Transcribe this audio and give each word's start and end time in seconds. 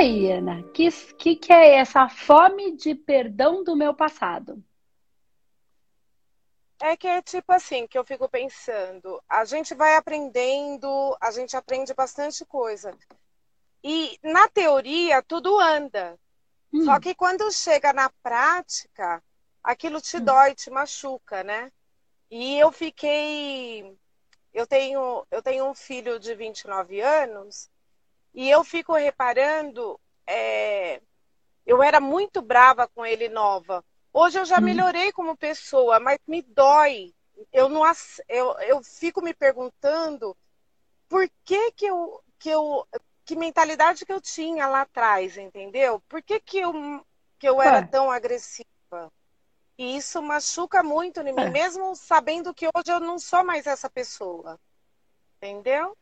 aí, 0.00 0.32
Ana, 0.32 0.60
o 0.60 0.72
que, 0.72 0.90
que, 1.14 1.36
que 1.36 1.52
é 1.52 1.74
essa 1.74 2.08
fome 2.08 2.76
de 2.76 2.94
perdão 2.94 3.62
do 3.62 3.76
meu 3.76 3.94
passado? 3.94 4.62
É 6.80 6.96
que 6.96 7.06
é 7.06 7.20
tipo 7.20 7.52
assim, 7.52 7.86
que 7.86 7.98
eu 7.98 8.04
fico 8.04 8.26
pensando, 8.26 9.22
a 9.28 9.44
gente 9.44 9.74
vai 9.74 9.96
aprendendo, 9.96 11.16
a 11.20 11.30
gente 11.30 11.54
aprende 11.54 11.92
bastante 11.92 12.44
coisa. 12.46 12.96
E 13.84 14.18
na 14.22 14.48
teoria 14.48 15.22
tudo 15.22 15.58
anda. 15.60 16.18
Hum. 16.72 16.84
Só 16.84 16.98
que 16.98 17.14
quando 17.14 17.52
chega 17.52 17.92
na 17.92 18.08
prática, 18.22 19.22
aquilo 19.62 20.00
te 20.00 20.16
hum. 20.16 20.24
dói, 20.24 20.54
te 20.54 20.70
machuca, 20.70 21.44
né? 21.44 21.70
E 22.30 22.58
eu 22.58 22.72
fiquei. 22.72 23.94
Eu 24.52 24.66
tenho, 24.66 25.26
eu 25.30 25.42
tenho 25.42 25.66
um 25.66 25.74
filho 25.74 26.18
de 26.18 26.34
29 26.34 27.00
anos 27.00 27.68
e 28.34 28.48
eu 28.48 28.64
fico 28.64 28.94
reparando. 28.94 29.98
É, 30.26 31.00
eu 31.66 31.82
era 31.82 32.00
muito 32.00 32.40
brava 32.40 32.88
com 32.88 33.04
ele 33.04 33.28
nova. 33.28 33.84
Hoje 34.12 34.38
eu 34.38 34.44
já 34.44 34.58
hum. 34.58 34.62
melhorei 34.62 35.12
como 35.12 35.36
pessoa, 35.36 36.00
mas 36.00 36.18
me 36.26 36.42
dói. 36.42 37.12
Eu, 37.52 37.68
não, 37.68 37.82
eu, 38.28 38.58
eu 38.60 38.82
fico 38.82 39.22
me 39.22 39.32
perguntando 39.32 40.36
por 41.08 41.28
que, 41.44 41.72
que, 41.72 41.86
eu, 41.86 42.22
que 42.38 42.50
eu 42.50 42.86
que 43.24 43.36
mentalidade 43.36 44.04
que 44.04 44.12
eu 44.12 44.20
tinha 44.20 44.66
lá 44.66 44.80
atrás, 44.80 45.36
entendeu? 45.36 46.00
Por 46.08 46.20
que, 46.20 46.40
que, 46.40 46.58
eu, 46.58 46.72
que 47.38 47.48
eu 47.48 47.62
era 47.62 47.86
tão 47.86 48.10
agressiva? 48.10 48.66
E 49.78 49.96
isso 49.96 50.20
machuca 50.20 50.82
muito 50.82 51.20
em 51.20 51.32
mim, 51.32 51.42
é. 51.42 51.48
mesmo 51.48 51.94
sabendo 51.94 52.52
que 52.52 52.66
hoje 52.66 52.90
eu 52.90 52.98
não 52.98 53.18
sou 53.20 53.44
mais 53.44 53.68
essa 53.68 53.88
pessoa. 53.88 54.58
Entendeu? 55.36 55.96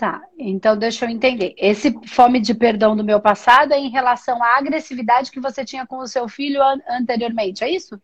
Tá, 0.00 0.26
então 0.38 0.78
deixa 0.78 1.04
eu 1.04 1.10
entender. 1.10 1.54
Esse 1.58 1.94
fome 2.08 2.40
de 2.40 2.54
perdão 2.54 2.96
do 2.96 3.04
meu 3.04 3.20
passado 3.20 3.74
é 3.74 3.78
em 3.78 3.90
relação 3.90 4.42
à 4.42 4.56
agressividade 4.56 5.30
que 5.30 5.38
você 5.38 5.62
tinha 5.62 5.86
com 5.86 5.98
o 5.98 6.08
seu 6.08 6.26
filho 6.26 6.62
an 6.62 6.80
anteriormente, 6.88 7.62
é 7.62 7.68
isso? 7.68 8.00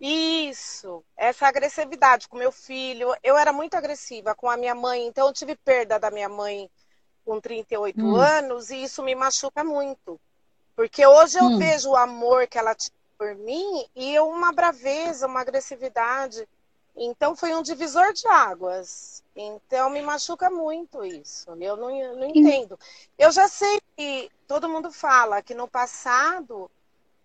Isso, 0.00 1.04
essa 1.16 1.48
agressividade 1.48 2.28
com 2.28 2.38
meu 2.38 2.52
filho. 2.52 3.12
Eu 3.20 3.36
era 3.36 3.52
muito 3.52 3.74
agressiva 3.74 4.32
com 4.32 4.48
a 4.48 4.56
minha 4.56 4.76
mãe, 4.76 5.08
então 5.08 5.26
eu 5.26 5.32
tive 5.32 5.56
perda 5.56 5.98
da 5.98 6.08
minha 6.08 6.28
mãe 6.28 6.70
com 7.24 7.40
38 7.40 8.00
hum. 8.00 8.14
anos 8.14 8.70
e 8.70 8.80
isso 8.80 9.02
me 9.02 9.16
machuca 9.16 9.64
muito. 9.64 10.20
Porque 10.76 11.04
hoje 11.04 11.36
eu 11.36 11.46
hum. 11.46 11.58
vejo 11.58 11.90
o 11.90 11.96
amor 11.96 12.46
que 12.46 12.56
ela 12.56 12.76
tinha 12.76 12.94
por 13.18 13.34
mim 13.34 13.84
e 13.96 14.16
uma 14.20 14.52
braveza, 14.52 15.26
uma 15.26 15.40
agressividade. 15.40 16.48
Então 16.98 17.36
foi 17.36 17.54
um 17.54 17.62
divisor 17.62 18.12
de 18.12 18.26
águas. 18.26 19.22
Então 19.36 19.88
me 19.88 20.02
machuca 20.02 20.50
muito 20.50 21.04
isso. 21.04 21.50
Eu 21.60 21.76
não, 21.76 22.16
não 22.16 22.24
entendo. 22.24 22.78
Eu 23.16 23.30
já 23.30 23.46
sei 23.46 23.80
que 23.96 24.28
todo 24.48 24.68
mundo 24.68 24.90
fala 24.90 25.40
que 25.40 25.54
no 25.54 25.68
passado, 25.68 26.68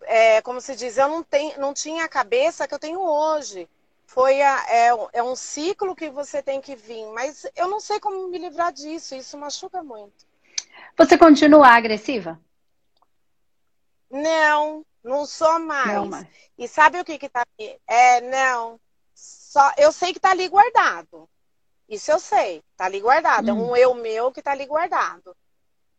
é, 0.02 0.40
como 0.42 0.60
se 0.60 0.76
diz, 0.76 0.96
eu 0.96 1.08
não, 1.08 1.24
tenho, 1.24 1.58
não 1.58 1.74
tinha 1.74 2.04
a 2.04 2.08
cabeça 2.08 2.68
que 2.68 2.74
eu 2.74 2.78
tenho 2.78 3.00
hoje 3.00 3.68
foi 4.06 4.40
a, 4.42 4.64
é, 4.68 4.90
é, 5.14 5.22
um 5.24 5.34
ciclo 5.34 5.96
que 5.96 6.08
você 6.08 6.40
tem 6.40 6.60
que 6.60 6.76
vir, 6.76 7.04
mas 7.06 7.44
eu 7.56 7.66
não 7.66 7.80
sei 7.80 7.98
como 7.98 8.28
me 8.28 8.38
livrar 8.38 8.72
disso, 8.72 9.16
isso 9.16 9.36
machuca 9.36 9.82
muito. 9.82 10.24
Você 10.96 11.18
continua 11.18 11.68
agressiva? 11.68 12.40
Não, 14.08 14.86
não 15.02 15.26
sou 15.26 15.58
mais. 15.58 15.92
Não, 15.92 16.06
mas... 16.06 16.28
E 16.56 16.68
sabe 16.68 17.00
o 17.00 17.04
que 17.04 17.18
que 17.18 17.28
tá 17.28 17.44
É, 17.88 18.20
não. 18.20 18.78
Só 19.54 19.72
eu 19.76 19.92
sei 19.92 20.12
que 20.12 20.18
tá 20.18 20.32
ali 20.32 20.48
guardado. 20.48 21.30
Isso 21.88 22.10
eu 22.10 22.18
sei, 22.18 22.60
tá 22.76 22.86
ali 22.86 23.00
guardado. 23.00 23.46
Hum. 23.46 23.48
É 23.48 23.52
um 23.52 23.76
eu 23.76 23.94
meu 23.94 24.32
que 24.32 24.42
tá 24.42 24.50
ali 24.50 24.66
guardado. 24.66 25.36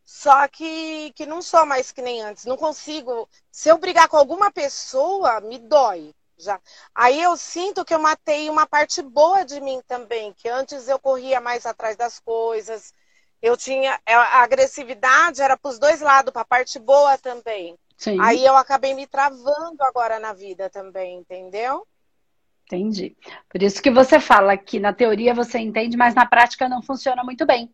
Só 0.03 0.45
que, 0.49 1.13
que 1.15 1.25
não 1.25 1.41
sou 1.41 1.65
mais 1.65 1.89
que 1.89 2.01
nem 2.01 2.21
antes. 2.21 2.43
Não 2.43 2.57
consigo. 2.57 3.29
Se 3.49 3.69
eu 3.69 3.77
brigar 3.77 4.09
com 4.09 4.17
alguma 4.17 4.51
pessoa, 4.51 5.39
me 5.39 5.57
dói 5.57 6.13
já. 6.37 6.59
Aí 6.93 7.21
eu 7.21 7.37
sinto 7.37 7.85
que 7.85 7.93
eu 7.93 7.99
matei 7.99 8.49
uma 8.49 8.67
parte 8.67 9.01
boa 9.01 9.45
de 9.45 9.61
mim 9.61 9.81
também, 9.87 10.33
que 10.33 10.49
antes 10.49 10.89
eu 10.89 10.99
corria 10.99 11.39
mais 11.39 11.65
atrás 11.65 11.95
das 11.95 12.19
coisas. 12.19 12.93
Eu 13.41 13.55
tinha 13.55 13.97
é, 14.05 14.15
a 14.15 14.43
agressividade 14.43 15.41
era 15.41 15.55
para 15.55 15.71
os 15.71 15.79
dois 15.79 16.01
lados, 16.01 16.33
para 16.33 16.41
a 16.41 16.45
parte 16.45 16.77
boa 16.77 17.17
também. 17.17 17.79
Sim. 17.97 18.19
Aí 18.19 18.45
eu 18.45 18.57
acabei 18.57 18.93
me 18.93 19.07
travando 19.07 19.81
agora 19.81 20.19
na 20.19 20.33
vida 20.33 20.69
também, 20.69 21.19
entendeu? 21.19 21.87
Entendi. 22.65 23.15
Por 23.47 23.61
isso 23.61 23.81
que 23.81 23.91
você 23.91 24.19
fala 24.19 24.57
que 24.57 24.79
na 24.79 24.91
teoria 24.91 25.33
você 25.33 25.59
entende, 25.59 25.95
mas 25.95 26.15
na 26.15 26.25
prática 26.25 26.67
não 26.67 26.81
funciona 26.81 27.23
muito 27.23 27.45
bem. 27.45 27.71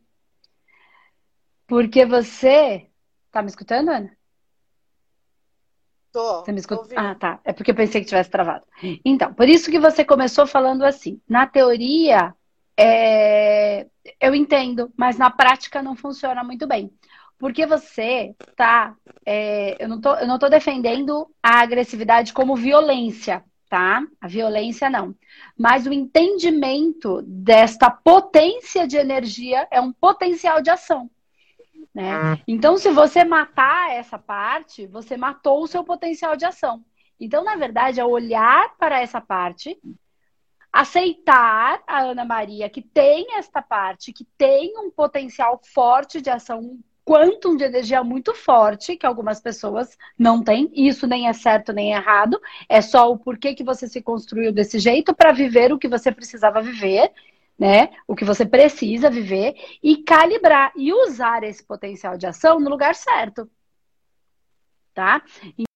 Porque 1.65 2.05
você. 2.05 2.87
Tá 3.31 3.41
me 3.41 3.47
escutando, 3.47 3.89
Ana? 3.89 4.11
Tô. 6.11 6.43
Você 6.43 6.51
me 6.51 6.59
escuta? 6.59 6.93
Ah, 6.97 7.15
tá. 7.15 7.39
É 7.45 7.53
porque 7.53 7.71
eu 7.71 7.75
pensei 7.75 8.01
que 8.01 8.07
tivesse 8.07 8.29
travado. 8.29 8.65
Então, 9.05 9.33
por 9.33 9.47
isso 9.47 9.71
que 9.71 9.79
você 9.79 10.03
começou 10.03 10.45
falando 10.45 10.83
assim. 10.83 11.21
Na 11.29 11.47
teoria, 11.47 12.35
é... 12.77 13.87
eu 14.19 14.35
entendo, 14.35 14.91
mas 14.97 15.17
na 15.17 15.29
prática 15.29 15.81
não 15.81 15.95
funciona 15.95 16.43
muito 16.43 16.67
bem. 16.67 16.91
Porque 17.37 17.65
você 17.65 18.35
tá. 18.57 18.93
É... 19.25 19.81
eu, 19.81 19.87
não 19.87 20.01
tô, 20.01 20.13
eu 20.15 20.27
não 20.27 20.37
tô 20.37 20.49
defendendo 20.49 21.33
a 21.41 21.61
agressividade 21.61 22.33
como 22.33 22.57
violência, 22.57 23.45
tá? 23.71 24.05
A 24.19 24.27
violência 24.27 24.89
não. 24.89 25.15
Mas 25.57 25.87
o 25.87 25.93
entendimento 25.93 27.21
desta 27.21 27.89
potência 27.89 28.85
de 28.85 28.97
energia 28.97 29.65
é 29.71 29.79
um 29.79 29.93
potencial 29.93 30.61
de 30.61 30.69
ação. 30.69 31.09
Né? 31.95 32.37
Então, 32.45 32.75
se 32.75 32.91
você 32.91 33.23
matar 33.23 33.91
essa 33.91 34.19
parte, 34.19 34.85
você 34.87 35.15
matou 35.15 35.63
o 35.63 35.67
seu 35.67 35.85
potencial 35.85 36.35
de 36.35 36.43
ação. 36.43 36.83
Então, 37.17 37.45
na 37.45 37.55
verdade, 37.55 38.01
é 38.01 38.03
olhar 38.03 38.75
para 38.77 38.99
essa 38.99 39.21
parte, 39.21 39.79
aceitar 40.69 41.81
a 41.87 42.01
Ana 42.01 42.25
Maria 42.25 42.69
que 42.69 42.81
tem 42.81 43.37
esta 43.37 43.61
parte, 43.61 44.11
que 44.11 44.25
tem 44.37 44.77
um 44.79 44.91
potencial 44.91 45.61
forte 45.63 46.19
de 46.19 46.29
ação, 46.29 46.59
um 46.59 46.81
quantum 47.11 47.57
de 47.57 47.65
energia 47.65 48.01
muito 48.05 48.33
forte, 48.33 48.95
que 48.95 49.05
algumas 49.05 49.41
pessoas 49.41 49.97
não 50.17 50.41
têm. 50.41 50.71
Isso 50.73 51.05
nem 51.05 51.27
é 51.27 51.33
certo 51.33 51.73
nem 51.73 51.93
é 51.93 51.97
errado. 51.97 52.39
É 52.69 52.81
só 52.81 53.11
o 53.11 53.17
porquê 53.17 53.53
que 53.53 53.65
você 53.65 53.85
se 53.85 54.01
construiu 54.01 54.53
desse 54.53 54.79
jeito 54.79 55.13
para 55.13 55.33
viver 55.33 55.73
o 55.73 55.77
que 55.77 55.89
você 55.89 56.09
precisava 56.09 56.61
viver 56.61 57.11
né? 57.59 57.89
O 58.07 58.15
que 58.15 58.25
você 58.25 58.43
precisa 58.43 59.07
viver 59.07 59.53
e 59.83 59.97
calibrar 59.97 60.71
e 60.75 60.91
usar 60.91 61.43
esse 61.43 61.63
potencial 61.63 62.17
de 62.17 62.25
ação 62.25 62.59
no 62.59 62.69
lugar 62.71 62.95
certo. 62.95 63.47
Tá? 64.95 65.21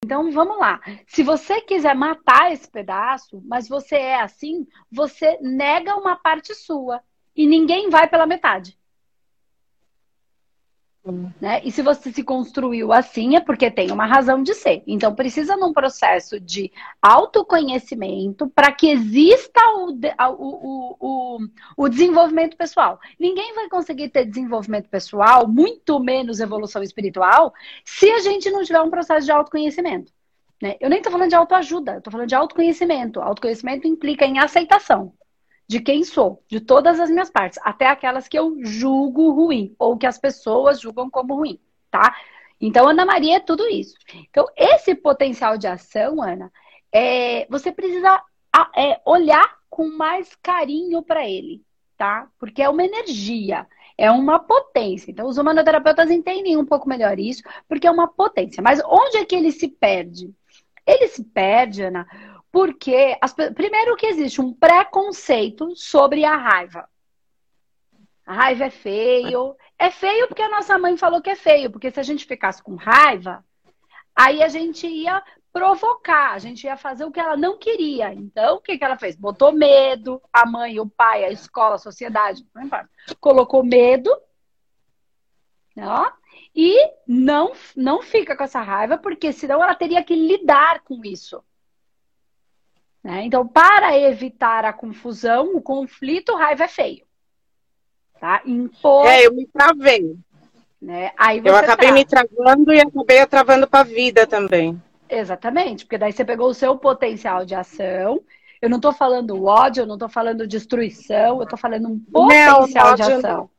Então 0.04 0.32
vamos 0.32 0.58
lá. 0.58 0.82
Se 1.06 1.22
você 1.22 1.62
quiser 1.62 1.94
matar 1.94 2.52
esse 2.52 2.68
pedaço, 2.68 3.40
mas 3.46 3.68
você 3.68 3.98
é 3.98 4.20
assim, 4.20 4.66
você 4.92 5.38
nega 5.42 5.96
uma 5.96 6.16
parte 6.16 6.56
sua 6.56 7.02
e 7.36 7.46
ninguém 7.46 7.88
vai 7.92 8.08
pela 8.08 8.26
metade. 8.26 8.76
Né? 11.40 11.62
E 11.64 11.72
se 11.72 11.84
você 11.84 12.12
se 12.12 12.24
construiu 12.24 12.92
assim, 12.92 13.36
é 13.36 13.40
porque 13.40 13.70
tem 13.70 13.92
uma 13.92 14.08
razão 14.08 14.42
de 14.42 14.56
ser. 14.56 14.82
Então, 14.88 15.14
precisa 15.14 15.56
num 15.56 15.72
processo 15.72 16.40
de 16.40 16.72
autoconhecimento 17.00 18.48
para 18.50 18.72
que 18.72 18.90
exista 18.90 19.62
o, 19.76 19.92
o, 19.92 20.98
o, 21.00 21.40
o, 21.78 21.90
desenvolvimento 21.90 22.58
pessoal. 22.58 23.00
Ninguém 23.20 23.54
vai 23.54 23.70
conseguir 23.70 24.10
ter 24.10 24.26
desenvolvimento 24.26 24.90
pessoal, 24.90 25.48
muito 25.48 26.00
menos 26.00 26.40
evolução 26.40 26.82
espiritual, 26.82 27.54
se 27.84 28.10
a 28.10 28.20
gente 28.20 28.50
não 28.50 28.64
tiver 28.64 28.82
um 28.82 28.90
processo 28.90 29.28
de 29.28 29.32
autoconhecimento. 29.32 30.12
Né? 30.60 30.76
Eu 30.80 30.90
nem 30.90 30.98
estou 30.98 31.12
falando 31.12 31.30
de 31.30 31.36
autoajuda, 31.36 31.98
estou 31.98 32.12
falando 32.12 32.30
de 32.30 32.36
autoconhecimento. 32.36 33.22
Autoconhecimento 33.22 33.88
implica 33.88 34.26
em 34.26 34.40
aceitação 34.40 35.14
de 35.68 35.80
quem 35.80 36.04
sou, 36.04 36.44
de 36.48 36.60
todas 36.60 37.00
as 37.00 37.10
minhas 37.10 37.30
partes, 37.30 37.60
até 37.64 37.88
aquelas 37.88 38.28
que 38.28 38.38
eu 38.38 38.58
julgo 38.64 39.32
ruim, 39.32 39.76
ou 39.80 39.98
que 39.98 40.06
as 40.06 40.18
pessoas 40.18 40.80
julgam 40.80 41.10
como 41.10 41.36
ruim, 41.36 41.60
tá? 41.90 42.16
Então, 42.60 42.88
Ana 42.88 43.06
Maria 43.06 43.38
é 43.38 43.40
tudo 43.40 43.68
isso. 43.68 43.96
Então, 44.30 44.46
esse 44.56 44.96
potencial 44.96 45.58
de 45.58 45.68
ação, 45.68 46.22
Ana, 46.22 46.52
é, 46.92 47.46
você 47.50 47.72
precisa 47.72 48.22
é, 48.76 49.02
olhar 49.06 49.58
com 49.70 49.90
mais 49.90 50.36
carinho 50.36 51.02
para 51.02 51.28
ele, 51.28 51.62
tá? 51.98 52.30
Porque 52.40 52.62
é 52.62 52.70
uma 52.70 52.86
energia, 52.86 53.68
é 53.98 54.10
uma 54.10 54.40
potência. 54.40 55.12
Então, 55.12 55.28
os 55.28 55.38
humanoterapeutas 55.38 56.10
entendem 56.12 56.58
um 56.58 56.66
pouco 56.66 56.88
melhor 56.88 57.20
isso, 57.20 57.42
porque 57.68 57.88
é 57.88 57.92
uma 57.92 58.08
potência. 58.08 58.64
Mas 58.64 58.82
onde 58.86 59.18
é 59.18 59.26
que 59.26 59.36
ele 59.36 59.52
se 59.52 59.68
perde? 59.68 60.34
Ele 60.86 61.08
se 61.08 61.24
perde, 61.24 61.84
Ana, 61.84 62.08
porque, 62.56 63.18
as, 63.22 63.34
primeiro 63.34 63.98
que 63.98 64.06
existe 64.06 64.40
um 64.40 64.54
preconceito 64.54 65.76
sobre 65.76 66.24
a 66.24 66.38
raiva. 66.38 66.88
A 68.26 68.34
raiva 68.34 68.64
é 68.64 68.70
feio. 68.70 69.58
É 69.78 69.92
feio 69.92 70.26
porque 70.30 70.42
a 70.42 70.48
nossa 70.48 70.78
mãe 70.78 70.96
falou 70.96 71.22
que 71.22 71.30
é 71.30 71.36
feio. 71.36 71.70
Porque 71.70 71.92
se 71.92 72.00
a 72.00 72.04
gente 72.04 72.26
ficasse 72.26 72.64
com 72.64 72.76
raiva, 72.76 73.44
aí 74.16 74.42
a 74.42 74.48
gente 74.48 74.88
ia 74.88 75.22
provocar, 75.52 76.32
a 76.32 76.40
gente 76.40 76.64
ia 76.64 76.78
fazer 76.78 77.04
o 77.04 77.12
que 77.12 77.20
ela 77.20 77.36
não 77.36 77.58
queria. 77.58 78.14
Então, 78.14 78.56
o 78.56 78.62
que, 78.62 78.78
que 78.78 78.86
ela 78.86 78.98
fez? 78.98 79.18
Botou 79.18 79.52
medo, 79.52 80.22
a 80.32 80.46
mãe, 80.46 80.80
o 80.80 80.88
pai, 80.88 81.26
a 81.26 81.32
escola, 81.32 81.76
a 81.76 81.78
sociedade, 81.78 82.48
não 82.56 82.64
importa. 82.64 82.90
Colocou 83.20 83.66
medo, 83.66 84.10
ó, 85.78 86.10
e 86.56 86.90
não, 87.06 87.52
não 87.76 88.02
fica 88.02 88.34
com 88.34 88.46
essa 88.46 88.62
raiva, 88.62 88.98
porque 88.98 89.34
senão 89.34 89.62
ela 89.62 89.76
teria 89.76 90.02
que 90.02 90.16
lidar 90.16 90.86
com 90.86 91.02
isso. 91.04 91.44
Né? 93.06 93.24
Então, 93.24 93.48
para 93.48 93.96
evitar 93.96 94.66
a 94.66 94.74
confusão, 94.74 95.56
o 95.56 95.62
conflito, 95.62 96.36
raiva 96.36 96.64
é 96.64 96.68
feio. 96.68 97.06
Tá? 98.20 98.42
Impor... 98.44 99.06
É, 99.06 99.28
eu 99.28 99.32
me 99.32 99.46
travei. 99.46 100.18
Né? 100.82 101.12
Aí 101.16 101.40
eu 101.46 101.56
acabei 101.56 101.90
trava. 101.90 101.94
me 101.94 102.06
travando 102.34 102.74
e 102.74 102.80
acabei 102.80 103.26
travando 103.28 103.68
para 103.68 103.82
a 103.82 103.84
vida 103.84 104.26
também. 104.26 104.82
Exatamente, 105.08 105.86
porque 105.86 106.00
daí 106.00 106.12
você 106.12 106.26
pegou 106.26 106.50
o 106.50 106.54
seu 106.56 106.76
potencial 106.80 107.46
de 107.46 107.54
ação. 107.54 108.24
Eu 108.60 108.72
não 108.72 108.78
estou 108.78 108.92
falando 108.92 109.46
ódio, 109.46 109.84
eu 109.84 109.88
não 109.88 109.98
estou 109.98 110.10
falando 110.10 110.48
destruição, 110.48 111.38
eu 111.38 111.44
estou 111.44 111.60
falando 111.60 111.88
um 111.88 112.00
potencial 112.00 112.90
não, 112.90 112.96
de 112.96 113.02
ação. 113.04 113.38
Não. 113.38 113.50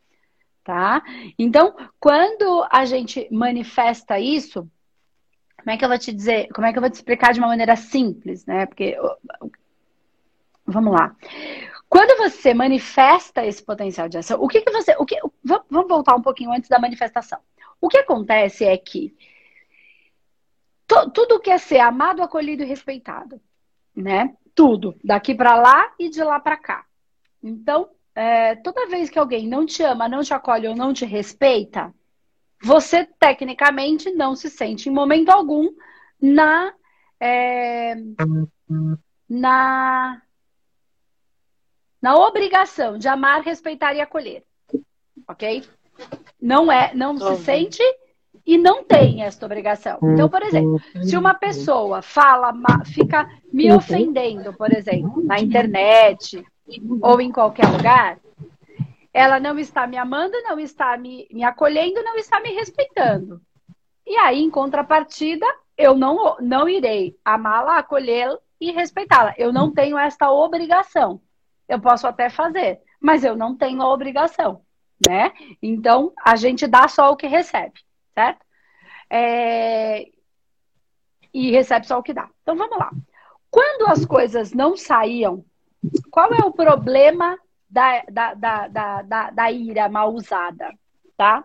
Tá? 0.64 1.04
Então, 1.38 1.72
quando 2.00 2.66
a 2.69 2.84
gente 2.84 3.28
manifesta 3.31 4.19
isso, 4.19 4.69
como 5.67 5.75
é 5.75 5.79
que 5.79 5.85
eu 5.85 5.89
vou 5.89 5.99
te 5.99 6.13
dizer? 6.13 6.47
Como 6.55 6.65
é 6.65 6.71
que 6.71 6.79
eu 6.79 6.81
vou 6.81 6.89
te 6.89 6.95
explicar 6.95 7.33
de 7.33 7.41
uma 7.41 7.49
maneira 7.49 7.75
simples, 7.75 8.47
né? 8.47 8.67
Porque 8.67 8.97
vamos 10.65 10.93
lá. 10.93 11.17
Quando 11.89 12.17
você 12.19 12.55
manifesta 12.55 13.45
esse 13.45 13.65
potencial 13.65 14.09
de 14.09 14.17
ação, 14.17 14.41
o 14.41 14.47
que, 14.47 14.61
que 14.61 14.71
você. 14.71 14.95
O 14.97 15.05
que, 15.05 15.19
vamos 15.43 15.89
voltar 15.89 16.15
um 16.15 16.23
pouquinho 16.23 16.53
antes 16.53 16.71
da 16.71 16.79
manifestação. 16.79 17.41
O 17.81 17.89
que 17.89 17.99
acontece 17.99 18.65
é 18.65 18.77
que 18.77 19.13
tudo 21.13 21.41
quer 21.41 21.59
ser 21.59 21.81
amado, 21.81 22.23
acolhido 22.23 22.63
e 22.63 22.67
respeitado, 22.67 23.41
né? 23.93 24.37
Tudo, 24.55 24.97
daqui 25.03 25.35
para 25.35 25.57
lá 25.57 25.93
e 25.99 26.09
de 26.09 26.23
lá 26.23 26.39
para 26.39 26.57
cá. 26.57 26.87
Então, 27.43 27.91
é, 28.15 28.55
toda 28.55 28.87
vez 28.87 29.11
que 29.11 29.19
alguém 29.19 29.49
não 29.49 29.67
te 29.67 29.83
ama, 29.83 30.09
não 30.09 30.23
te 30.23 30.33
acolhe 30.33 30.69
ou 30.69 30.77
não 30.77 30.93
te 30.93 31.05
respeita, 31.05 31.93
você 32.67 33.07
tecnicamente 33.21 34.11
não 34.11 34.35
se 34.35 34.51
sente 34.51 34.89
em 34.89 34.93
momento 34.93 35.31
algum 35.31 35.69
na 36.21 36.73
é, 37.21 37.95
na 39.29 40.21
na 42.03 42.15
obrigação 42.17 42.99
de 42.99 43.09
amar, 43.09 43.43
respeitar 43.43 43.95
e 43.95 44.01
acolher, 44.01 44.43
ok? 45.29 45.65
Não 46.41 46.71
é, 46.71 46.93
não 46.95 47.17
se 47.17 47.45
sente 47.45 47.83
e 48.45 48.59
não 48.59 48.85
tem 48.85 49.23
essa 49.23 49.47
obrigação. 49.47 49.99
Então, 50.03 50.29
por 50.29 50.43
exemplo, 50.43 50.81
se 51.03 51.17
uma 51.17 51.35
pessoa 51.35 52.03
fala, 52.03 52.53
fica 52.85 53.29
me 53.53 53.73
ofendendo, 53.73 54.53
por 54.53 54.73
exemplo, 54.73 55.25
na 55.25 55.39
internet 55.41 56.45
ou 57.01 57.21
em 57.21 57.33
qualquer 57.33 57.67
lugar, 57.69 58.19
ela 59.17 59.41
não 59.41 59.59
está 59.59 59.87
me 59.87 59.97
amando, 59.97 60.39
não 60.43 60.61
está 60.61 60.95
me, 60.99 61.27
me 61.33 61.43
acolhendo, 61.43 62.03
não 62.03 62.17
está 62.17 62.39
me 62.39 62.51
respeitando. 62.51 63.41
E 64.07 64.15
aí, 64.19 64.43
em 64.43 64.51
contrapartida, 64.51 65.47
eu 65.75 65.97
não, 65.97 66.37
não 66.39 66.69
irei 66.69 67.19
amá-la, 67.25 67.79
acolhê-la 67.79 68.39
e 68.61 68.71
respeitá-la. 68.73 69.35
Eu 69.39 69.55
não 69.55 69.73
tenho 69.73 69.97
esta 69.97 70.31
obrigação. 70.31 71.19
Eu 71.67 71.81
posso 71.81 72.07
até 72.07 72.29
fazer, 72.29 72.79
mas 73.01 73.25
eu 73.25 73.35
não 73.35 73.57
tenho 73.57 73.81
a 73.81 73.91
obrigação, 73.91 74.61
né? 75.09 75.33
Então, 75.63 76.13
a 76.23 76.37
gente 76.37 76.67
dá 76.67 76.87
só 76.87 77.11
o 77.11 77.17
que 77.17 77.27
recebe, 77.27 77.81
certo? 78.13 78.45
É... 79.09 80.09
E 81.33 81.51
recebe 81.53 81.87
só 81.87 81.99
o 81.99 82.03
que 82.03 82.13
dá. 82.13 82.29
Então, 82.43 82.55
vamos 82.55 82.77
lá. 82.77 82.91
Quando 83.51 83.87
as 83.87 84.05
coisas 84.05 84.53
não 84.53 84.77
saíam, 84.77 85.43
qual 86.11 86.35
é 86.35 86.45
o 86.45 86.53
problema 86.53 87.39
da, 87.69 88.03
da, 88.09 88.35
da, 88.35 89.03
da, 89.03 89.31
da, 89.31 89.51
ira 89.51 89.89
mal 89.89 90.13
usada, 90.13 90.73
tá? 91.17 91.45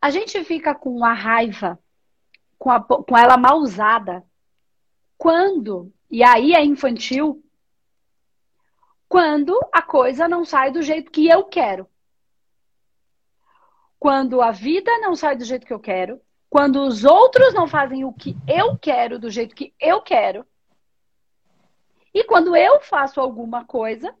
A 0.00 0.10
gente 0.10 0.42
fica 0.44 0.74
com 0.74 1.04
a 1.04 1.12
raiva, 1.12 1.78
com, 2.58 2.70
a, 2.70 2.80
com 2.82 3.16
ela 3.16 3.36
mal 3.36 3.58
usada, 3.58 4.24
quando, 5.16 5.92
e 6.10 6.24
aí 6.24 6.54
é 6.54 6.64
infantil, 6.64 7.44
quando 9.08 9.60
a 9.72 9.82
coisa 9.82 10.26
não 10.26 10.44
sai 10.44 10.72
do 10.72 10.82
jeito 10.82 11.10
que 11.10 11.28
eu 11.28 11.44
quero. 11.44 11.86
Quando 13.98 14.42
a 14.42 14.50
vida 14.50 14.90
não 14.98 15.14
sai 15.14 15.36
do 15.36 15.44
jeito 15.44 15.66
que 15.66 15.72
eu 15.72 15.78
quero, 15.78 16.20
quando 16.50 16.82
os 16.82 17.04
outros 17.04 17.54
não 17.54 17.68
fazem 17.68 18.04
o 18.04 18.12
que 18.12 18.36
eu 18.48 18.76
quero 18.76 19.18
do 19.18 19.30
jeito 19.30 19.54
que 19.54 19.72
eu 19.78 20.00
quero, 20.00 20.44
e 22.12 22.24
quando 22.24 22.56
eu 22.56 22.80
faço 22.80 23.20
alguma 23.20 23.64
coisa 23.64 24.14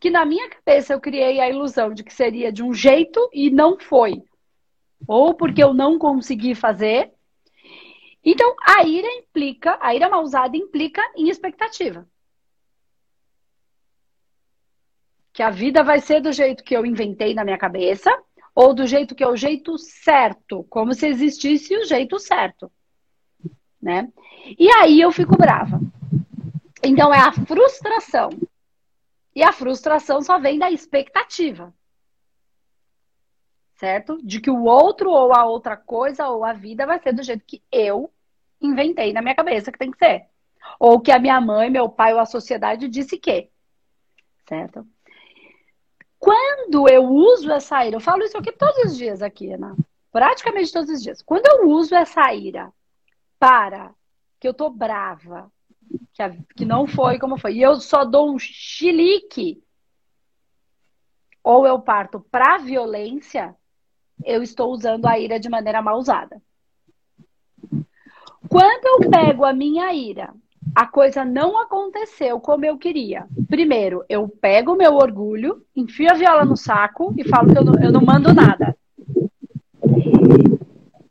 que 0.00 0.08
na 0.08 0.24
minha 0.24 0.48
cabeça 0.48 0.94
eu 0.94 1.00
criei 1.00 1.40
a 1.40 1.50
ilusão 1.50 1.92
de 1.92 2.02
que 2.02 2.12
seria 2.12 2.50
de 2.50 2.62
um 2.62 2.72
jeito 2.72 3.28
e 3.32 3.50
não 3.50 3.78
foi. 3.78 4.22
Ou 5.06 5.34
porque 5.34 5.62
eu 5.62 5.74
não 5.74 5.98
consegui 5.98 6.54
fazer. 6.54 7.12
Então, 8.24 8.56
a 8.62 8.82
ira 8.82 9.08
implica, 9.18 9.78
a 9.80 9.94
ira 9.94 10.08
mal 10.08 10.22
usada 10.22 10.56
implica 10.56 11.02
em 11.14 11.28
expectativa. 11.28 12.08
Que 15.34 15.42
a 15.42 15.50
vida 15.50 15.84
vai 15.84 16.00
ser 16.00 16.20
do 16.20 16.32
jeito 16.32 16.64
que 16.64 16.74
eu 16.74 16.86
inventei 16.86 17.34
na 17.34 17.44
minha 17.44 17.58
cabeça, 17.58 18.10
ou 18.54 18.74
do 18.74 18.86
jeito 18.86 19.14
que 19.14 19.22
é 19.22 19.28
o 19.28 19.36
jeito 19.36 19.76
certo, 19.78 20.64
como 20.68 20.94
se 20.94 21.06
existisse 21.06 21.76
o 21.76 21.84
jeito 21.84 22.18
certo. 22.18 22.72
Né? 23.80 24.08
E 24.58 24.70
aí 24.70 25.00
eu 25.00 25.12
fico 25.12 25.36
brava. 25.36 25.78
Então 26.82 27.12
é 27.12 27.20
a 27.20 27.32
frustração 27.32 28.30
e 29.40 29.42
a 29.42 29.52
frustração 29.52 30.20
só 30.20 30.38
vem 30.38 30.58
da 30.58 30.70
expectativa. 30.70 31.72
Certo? 33.72 34.18
De 34.22 34.38
que 34.38 34.50
o 34.50 34.64
outro 34.64 35.10
ou 35.10 35.34
a 35.34 35.46
outra 35.46 35.78
coisa 35.78 36.28
ou 36.28 36.44
a 36.44 36.52
vida 36.52 36.84
vai 36.84 37.00
ser 37.00 37.14
do 37.14 37.22
jeito 37.22 37.42
que 37.46 37.62
eu 37.72 38.12
inventei 38.60 39.14
na 39.14 39.22
minha 39.22 39.34
cabeça 39.34 39.72
que 39.72 39.78
tem 39.78 39.90
que 39.90 39.96
ser. 39.96 40.26
Ou 40.78 41.00
que 41.00 41.10
a 41.10 41.18
minha 41.18 41.40
mãe, 41.40 41.70
meu 41.70 41.88
pai 41.88 42.12
ou 42.12 42.20
a 42.20 42.26
sociedade 42.26 42.86
disse 42.86 43.16
que. 43.16 43.48
Certo? 44.46 44.86
Quando 46.18 46.86
eu 46.86 47.04
uso 47.06 47.50
essa 47.50 47.82
ira, 47.82 47.96
eu 47.96 48.00
falo 48.00 48.22
isso 48.22 48.36
aqui 48.36 48.52
todos 48.52 48.92
os 48.92 48.98
dias 48.98 49.22
aqui, 49.22 49.50
Ana. 49.54 49.74
Praticamente 50.12 50.70
todos 50.70 50.90
os 50.90 51.02
dias. 51.02 51.22
Quando 51.22 51.46
eu 51.46 51.70
uso 51.70 51.94
essa 51.94 52.30
ira 52.34 52.70
para 53.38 53.94
que 54.38 54.46
eu 54.46 54.52
tô 54.52 54.68
brava, 54.68 55.50
que, 56.12 56.22
a, 56.22 56.30
que 56.56 56.64
não 56.64 56.86
foi 56.86 57.18
como 57.18 57.38
foi. 57.38 57.54
E 57.54 57.62
eu 57.62 57.76
só 57.76 58.04
dou 58.04 58.32
um 58.32 58.38
chilique, 58.38 59.62
ou 61.42 61.66
eu 61.66 61.80
parto 61.80 62.20
para 62.30 62.58
violência, 62.58 63.54
eu 64.24 64.42
estou 64.42 64.70
usando 64.70 65.06
a 65.06 65.18
ira 65.18 65.40
de 65.40 65.48
maneira 65.48 65.80
mal 65.80 65.98
usada. 65.98 66.40
Quando 68.48 69.04
eu 69.04 69.10
pego 69.10 69.44
a 69.44 69.52
minha 69.52 69.92
ira, 69.92 70.34
a 70.74 70.86
coisa 70.86 71.24
não 71.24 71.58
aconteceu 71.58 72.40
como 72.40 72.64
eu 72.64 72.76
queria. 72.78 73.26
Primeiro, 73.48 74.04
eu 74.08 74.28
pego 74.28 74.72
o 74.72 74.76
meu 74.76 74.94
orgulho, 74.94 75.64
enfio 75.74 76.10
a 76.10 76.14
viola 76.14 76.44
no 76.44 76.56
saco 76.56 77.14
e 77.16 77.26
falo 77.28 77.52
que 77.52 77.58
eu 77.58 77.64
não, 77.64 77.74
eu 77.82 77.92
não 77.92 78.00
mando 78.00 78.34
nada. 78.34 78.76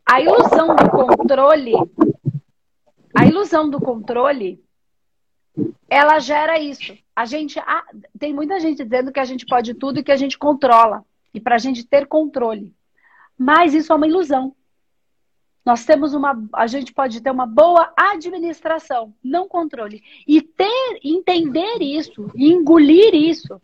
A 0.06 0.22
ilusão 0.22 0.76
do 0.76 0.90
controle, 0.90 1.74
a 3.16 3.26
ilusão 3.26 3.70
do 3.70 3.80
controle 3.80 4.62
ela 5.90 6.20
gera 6.20 6.60
isso. 6.60 6.98
A 7.16 7.26
gente 7.26 7.60
tem 8.18 8.34
muita 8.34 8.60
gente 8.60 8.84
dizendo 8.84 9.12
que 9.12 9.20
a 9.20 9.26
gente 9.26 9.46
pode 9.46 9.74
tudo 9.74 10.00
e 10.00 10.04
que 10.04 10.12
a 10.12 10.18
gente 10.18 10.38
controla 10.38 11.04
e 11.34 11.40
para 11.40 11.56
a 11.56 11.60
gente 11.60 11.86
ter 11.86 12.08
controle. 12.08 12.74
Mas 13.38 13.74
isso 13.74 13.92
é 13.92 13.96
uma 13.96 14.08
ilusão. 14.08 14.54
Nós 15.66 15.86
temos 15.86 16.14
uma, 16.14 16.42
a 16.54 16.68
gente 16.68 16.94
pode 16.94 17.22
ter 17.22 17.32
uma 17.32 17.46
boa 17.46 17.92
administração, 17.96 19.14
não 19.24 19.48
controle, 19.48 20.02
e 20.28 20.42
ter, 20.42 21.00
entender 21.04 21.78
isso, 21.82 22.32
engolir 22.36 23.14
isso, 23.14 23.60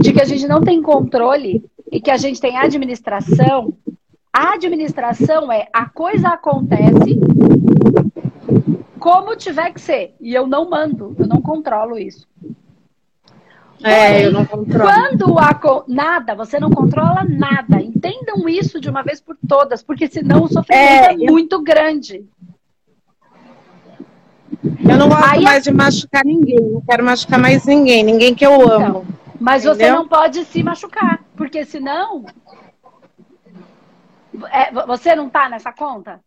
de 0.00 0.12
que 0.12 0.20
a 0.20 0.24
gente 0.24 0.46
não 0.46 0.60
tem 0.60 0.80
controle 0.82 1.64
e 1.90 2.00
que 2.00 2.10
a 2.10 2.16
gente 2.16 2.40
tem 2.40 2.56
administração. 2.56 3.76
A 4.32 4.54
administração 4.54 5.50
é 5.50 5.68
a 5.72 5.88
coisa 5.88 6.28
acontece 6.28 7.18
como 9.08 9.34
tiver 9.34 9.72
que 9.72 9.80
ser. 9.80 10.14
E 10.20 10.34
eu 10.34 10.46
não 10.46 10.68
mando, 10.68 11.16
eu 11.18 11.26
não 11.26 11.40
controlo 11.40 11.98
isso. 11.98 12.28
É, 13.82 14.26
eu 14.26 14.32
não 14.32 14.44
controlo. 14.44 14.90
Quando 14.90 15.38
a 15.38 15.84
nada, 15.88 16.34
você 16.34 16.60
não 16.60 16.68
controla 16.70 17.24
nada. 17.24 17.80
Entendam 17.80 18.46
isso 18.46 18.78
de 18.78 18.90
uma 18.90 19.02
vez 19.02 19.18
por 19.18 19.34
todas, 19.48 19.82
porque 19.82 20.08
senão 20.08 20.42
o 20.42 20.48
sofrimento 20.48 21.04
é, 21.04 21.14
é 21.14 21.16
muito 21.16 21.54
eu... 21.54 21.62
grande. 21.62 22.26
Eu 24.62 24.98
não 24.98 25.08
gosto 25.08 25.24
Aí, 25.24 25.42
mais 25.42 25.64
de 25.64 25.72
machucar 25.72 26.24
ninguém, 26.24 26.60
não 26.60 26.82
quero 26.82 27.02
machucar 27.02 27.38
mais 27.38 27.64
ninguém, 27.64 28.02
ninguém 28.02 28.34
que 28.34 28.44
eu 28.44 28.52
então, 28.56 28.86
amo. 28.86 29.06
Mas 29.40 29.64
entendeu? 29.64 29.86
você 29.86 29.92
não 29.92 30.08
pode 30.08 30.44
se 30.44 30.62
machucar, 30.62 31.24
porque 31.34 31.64
senão. 31.64 32.26
É, 34.50 34.70
você 34.86 35.14
não 35.14 35.30
tá 35.30 35.48
nessa 35.48 35.72
conta? 35.72 36.20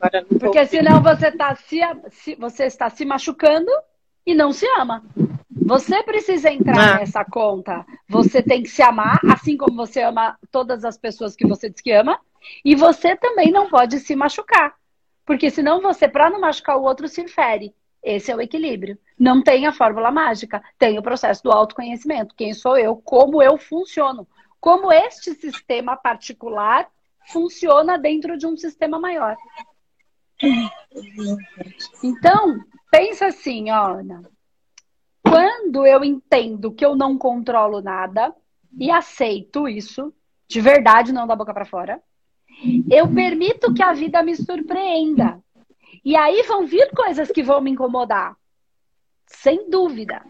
Agora 0.00 0.24
Porque 0.38 0.64
senão 0.66 1.02
você, 1.02 1.30
tá 1.30 1.54
se, 1.54 2.34
você 2.36 2.64
está 2.64 2.88
se 2.88 3.04
machucando 3.04 3.70
e 4.24 4.34
não 4.34 4.52
se 4.52 4.66
ama. 4.78 5.04
Você 5.50 6.02
precisa 6.02 6.50
entrar 6.50 6.96
ah. 6.96 6.98
nessa 6.98 7.24
conta. 7.24 7.84
Você 8.08 8.42
tem 8.42 8.62
que 8.62 8.70
se 8.70 8.82
amar, 8.82 9.20
assim 9.30 9.56
como 9.56 9.76
você 9.76 10.02
ama 10.02 10.38
todas 10.50 10.84
as 10.84 10.96
pessoas 10.96 11.36
que 11.36 11.46
você 11.46 11.68
diz 11.68 11.80
que 11.80 11.92
ama. 11.92 12.18
E 12.64 12.74
você 12.74 13.14
também 13.14 13.52
não 13.52 13.68
pode 13.68 13.98
se 14.00 14.16
machucar. 14.16 14.74
Porque 15.26 15.50
senão 15.50 15.80
você, 15.80 16.08
para 16.08 16.30
não 16.30 16.40
machucar 16.40 16.76
o 16.78 16.82
outro, 16.82 17.06
se 17.06 17.28
fere. 17.28 17.74
Esse 18.02 18.32
é 18.32 18.36
o 18.36 18.40
equilíbrio. 18.40 18.98
Não 19.18 19.42
tem 19.42 19.66
a 19.66 19.72
fórmula 19.72 20.10
mágica, 20.10 20.62
tem 20.78 20.98
o 20.98 21.02
processo 21.02 21.42
do 21.42 21.52
autoconhecimento. 21.52 22.34
Quem 22.34 22.54
sou 22.54 22.78
eu? 22.78 22.96
Como 22.96 23.42
eu 23.42 23.58
funciono? 23.58 24.26
Como 24.58 24.90
este 24.90 25.34
sistema 25.34 25.96
particular 25.96 26.88
funciona 27.30 27.98
dentro 27.98 28.36
de 28.36 28.46
um 28.46 28.56
sistema 28.56 28.98
maior. 28.98 29.36
Então, 32.02 32.58
pensa 32.90 33.26
assim, 33.26 33.70
ó, 33.70 33.98
Ana. 33.98 34.22
Quando 35.22 35.86
eu 35.86 36.02
entendo 36.02 36.72
que 36.72 36.84
eu 36.84 36.96
não 36.96 37.16
controlo 37.16 37.80
nada 37.80 38.34
e 38.78 38.90
aceito 38.90 39.68
isso, 39.68 40.12
de 40.48 40.60
verdade, 40.60 41.12
não 41.12 41.26
da 41.26 41.36
boca 41.36 41.54
para 41.54 41.64
fora, 41.64 42.02
eu 42.90 43.06
permito 43.08 43.72
que 43.72 43.82
a 43.82 43.92
vida 43.92 44.22
me 44.22 44.34
surpreenda. 44.34 45.40
E 46.04 46.16
aí 46.16 46.42
vão 46.42 46.66
vir 46.66 46.90
coisas 46.90 47.30
que 47.30 47.42
vão 47.42 47.60
me 47.60 47.70
incomodar. 47.70 48.34
Sem 49.26 49.70
dúvida. 49.70 50.22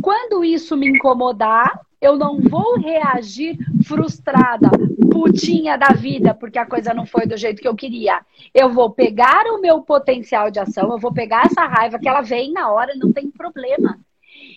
Quando 0.00 0.44
isso 0.44 0.76
me 0.76 0.88
incomodar, 0.88 1.78
eu 2.00 2.16
não 2.16 2.40
vou 2.40 2.78
reagir 2.78 3.58
frustrada, 3.84 4.70
putinha 5.18 5.76
da 5.76 5.88
vida, 5.88 6.32
porque 6.32 6.58
a 6.58 6.66
coisa 6.66 6.94
não 6.94 7.04
foi 7.04 7.26
do 7.26 7.36
jeito 7.36 7.60
que 7.60 7.66
eu 7.66 7.74
queria. 7.74 8.24
Eu 8.54 8.72
vou 8.72 8.90
pegar 8.90 9.46
o 9.46 9.60
meu 9.60 9.82
potencial 9.82 10.48
de 10.48 10.60
ação, 10.60 10.92
eu 10.92 10.98
vou 10.98 11.12
pegar 11.12 11.46
essa 11.46 11.66
raiva 11.66 11.98
que 11.98 12.08
ela 12.08 12.20
vem 12.20 12.52
na 12.52 12.70
hora, 12.70 12.94
não 12.94 13.12
tem 13.12 13.28
problema. 13.28 13.98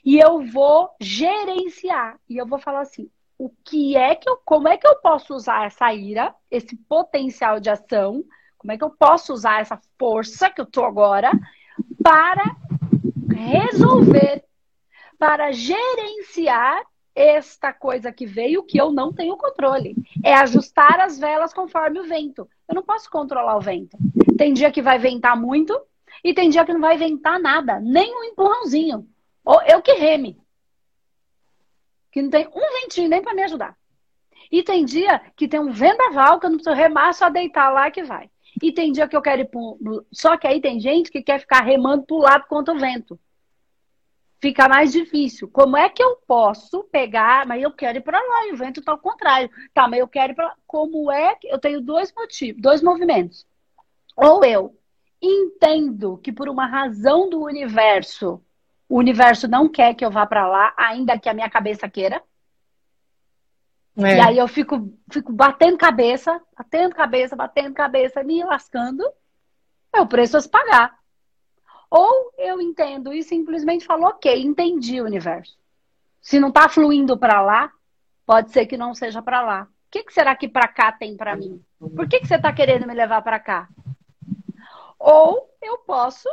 E 0.06 0.20
eu 0.20 0.44
vou 0.46 0.89
gerenciar. 1.00 2.18
E 2.30 2.38
eu 2.38 2.46
vou 2.46 2.60
falar 2.60 2.82
assim: 2.82 3.10
o 3.39 3.50
que 3.65 3.98
é 3.98 4.13
que 4.13 4.30
eu, 4.30 4.38
como 4.46 4.68
é 4.68 4.77
que 4.77 4.88
eu 4.88 4.98
posso 4.98 5.34
usar 5.34 5.65
essa 5.65 5.91
ira, 5.91 6.34
esse 6.51 6.75
potencial 6.75 7.60
de 7.60 7.72
ação, 7.72 8.24
como 8.58 8.72
é 8.72 8.77
que 8.77 8.84
eu 8.84 8.91
posso 8.91 9.34
usar 9.34 9.62
essa 9.62 9.80
força 9.98 10.50
que 10.50 10.62
eu 10.62 10.65
tô 10.68 10.86
agora 10.86 11.32
para 12.03 12.56
resolver, 13.34 14.44
para 15.18 15.51
gerenciar 15.51 16.84
esta 17.15 17.74
coisa 17.74 18.12
que 18.12 18.25
veio 18.25 18.63
que 18.63 18.77
eu 18.77 18.91
não 18.91 19.12
tenho 19.13 19.38
controle. 19.38 19.96
É 20.24 20.34
ajustar 20.34 21.00
as 21.00 21.20
velas 21.20 21.53
conforme 21.53 22.00
o 22.00 22.08
vento. 22.08 22.48
Eu 22.68 22.75
não 22.75 22.84
posso 22.84 23.10
controlar 23.10 23.58
o 23.58 23.62
vento. 23.62 23.98
Tem 24.38 24.53
dia 24.53 24.72
que 24.72 24.82
vai 24.82 24.98
ventar 24.98 25.39
muito 25.39 25.80
e 26.24 26.34
tem 26.34 26.50
dia 26.50 26.65
que 26.65 26.74
não 26.74 26.82
vai 26.82 26.98
ventar 26.98 27.39
nada, 27.39 27.80
nem 27.80 28.13
um 28.15 28.24
empurrãozinho. 28.24 29.08
Ou 29.44 29.62
eu 29.63 29.82
que 29.82 29.94
reme. 29.94 30.39
Que 32.12 32.22
não 32.22 32.30
tem 32.30 32.48
um 32.48 32.82
ventinho 32.82 33.10
nem 33.10 33.22
para 33.22 33.34
me 33.34 33.44
ajudar. 33.44 33.75
E 34.51 34.62
tem 34.63 34.84
dia 34.84 35.22
que 35.36 35.48
tem 35.48 35.60
um 35.60 35.72
vendaval 35.72 36.39
que 36.39 36.46
eu 36.46 36.50
não 36.50 36.58
preciso 36.58 36.75
remar, 36.75 37.13
só 37.13 37.30
deitar 37.30 37.72
lá 37.72 37.89
que 37.89 38.03
vai. 38.03 38.30
E 38.62 38.72
tem 38.72 38.91
dia 38.91 39.08
que 39.08 39.15
eu 39.15 39.22
quero 39.22 39.41
ir 39.41 39.50
pro... 39.50 39.77
Só 40.12 40.36
que 40.36 40.46
aí 40.46 40.60
tem 40.60 40.80
gente 40.80 41.10
que 41.10 41.22
quer 41.22 41.39
ficar 41.39 41.62
remando 41.62 42.03
pro 42.03 42.18
lado 42.18 42.46
contra 42.48 42.74
o 42.74 42.80
vento. 42.80 43.18
Fica 44.41 44.67
mais 44.67 44.91
difícil. 44.91 45.48
Como 45.48 45.77
é 45.77 45.88
que 45.88 46.01
eu 46.01 46.15
posso 46.27 46.83
pegar, 46.86 47.45
mas 47.45 47.62
eu 47.62 47.71
quero 47.71 48.00
ir 48.00 48.01
para 48.01 48.19
lá 48.19 48.48
e 48.48 48.53
o 48.53 48.57
vento 48.57 48.79
está 48.79 48.91
ao 48.91 48.98
contrário. 48.98 49.51
Tá, 49.71 49.88
mas 49.88 50.00
eu 50.00 50.07
quero 50.07 50.33
ir 50.33 50.36
para 50.36 50.48
lá. 50.48 50.55
Como 50.65 51.12
é 51.12 51.36
que 51.36 51.48
eu 51.48 51.60
tenho 51.60 51.79
dois 51.79 52.12
motivos, 52.13 52.60
dois 52.60 52.81
movimentos. 52.81 53.45
Ou 54.15 54.43
eu 54.43 54.75
entendo 55.21 56.17
que 56.17 56.31
por 56.31 56.50
uma 56.50 56.65
razão 56.65 57.29
do 57.29 57.43
universo 57.43 58.43
o 58.91 58.98
universo 58.98 59.48
não 59.48 59.69
quer 59.69 59.93
que 59.93 60.03
eu 60.03 60.12
vá 60.12 60.25
para 60.25 60.45
lá, 60.45 60.74
ainda 60.75 61.17
que 61.17 61.29
a 61.29 61.33
minha 61.33 61.50
cabeça 61.50 61.88
queira. 61.88 62.21
É. 63.98 64.17
E 64.17 64.19
aí 64.19 64.38
eu 64.38 64.48
fico, 64.50 64.91
fico 65.10 65.31
batendo 65.31 65.77
cabeça, 65.77 66.41
batendo 66.57 66.93
cabeça, 66.93 67.33
batendo 67.33 67.74
cabeça, 67.74 68.21
me 68.21 68.43
lascando. 68.43 69.03
É 69.93 70.01
o 70.01 70.07
preço 70.07 70.36
a 70.36 70.41
se 70.41 70.50
pagar. 70.50 71.00
Ou 71.91 72.31
eu 72.38 72.60
entendo 72.60 73.13
e 73.13 73.21
simplesmente 73.21 73.86
falo, 73.86 74.05
ok, 74.05 74.41
entendi 74.41 75.00
o 75.01 75.05
universo. 75.05 75.55
Se 76.21 76.39
não 76.39 76.48
está 76.48 76.69
fluindo 76.69 77.17
para 77.17 77.41
lá, 77.41 77.71
pode 78.25 78.51
ser 78.51 78.65
que 78.65 78.77
não 78.77 78.95
seja 78.95 79.21
para 79.21 79.41
lá. 79.41 79.63
O 79.63 79.91
que, 79.91 80.03
que, 80.03 80.13
será 80.13 80.36
que 80.36 80.48
para 80.48 80.67
cá 80.67 80.91
tem 80.91 81.17
para 81.17 81.36
mim? 81.36 81.62
Por 81.77 82.07
que, 82.07 82.21
que 82.21 82.27
você 82.27 82.36
está 82.36 82.53
querendo 82.53 82.88
me 82.88 82.93
levar 82.93 83.21
para 83.21 83.39
cá? 83.39 83.67
Ou 84.98 85.53
eu 85.62 85.79
posso 85.79 86.29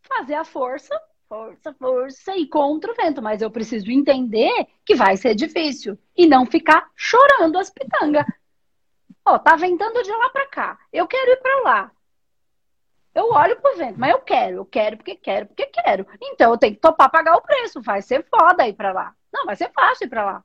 fazer 0.00 0.34
a 0.34 0.44
força 0.44 0.94
força, 1.28 1.74
força 1.74 2.36
e 2.36 2.46
contra 2.46 2.90
o 2.90 2.94
vento, 2.94 3.20
mas 3.20 3.42
eu 3.42 3.50
preciso 3.50 3.90
entender 3.90 4.66
que 4.84 4.94
vai 4.94 5.16
ser 5.16 5.34
difícil 5.34 5.98
e 6.16 6.26
não 6.26 6.46
ficar 6.46 6.90
chorando 6.96 7.58
as 7.58 7.68
pitangas. 7.68 8.24
Ó, 9.24 9.38
tá 9.38 9.54
ventando 9.54 10.02
de 10.02 10.10
lá 10.10 10.30
para 10.30 10.46
cá. 10.46 10.78
Eu 10.90 11.06
quero 11.06 11.32
ir 11.32 11.36
para 11.36 11.60
lá. 11.62 11.92
Eu 13.18 13.32
olho 13.32 13.60
pro 13.60 13.76
vento, 13.76 13.98
mas 13.98 14.12
eu 14.12 14.20
quero, 14.20 14.56
eu 14.58 14.64
quero 14.64 14.96
porque 14.96 15.16
quero, 15.16 15.46
porque 15.46 15.66
quero. 15.66 16.06
Então 16.22 16.52
eu 16.52 16.58
tenho 16.58 16.74
que 16.74 16.80
topar 16.80 17.10
pagar 17.10 17.34
o 17.34 17.42
preço. 17.42 17.82
Vai 17.82 18.00
ser 18.00 18.24
foda 18.30 18.68
ir 18.68 18.74
para 18.74 18.92
lá. 18.92 19.12
Não, 19.32 19.44
vai 19.44 19.56
ser 19.56 19.72
fácil 19.72 20.06
ir 20.06 20.08
para 20.08 20.24
lá. 20.24 20.44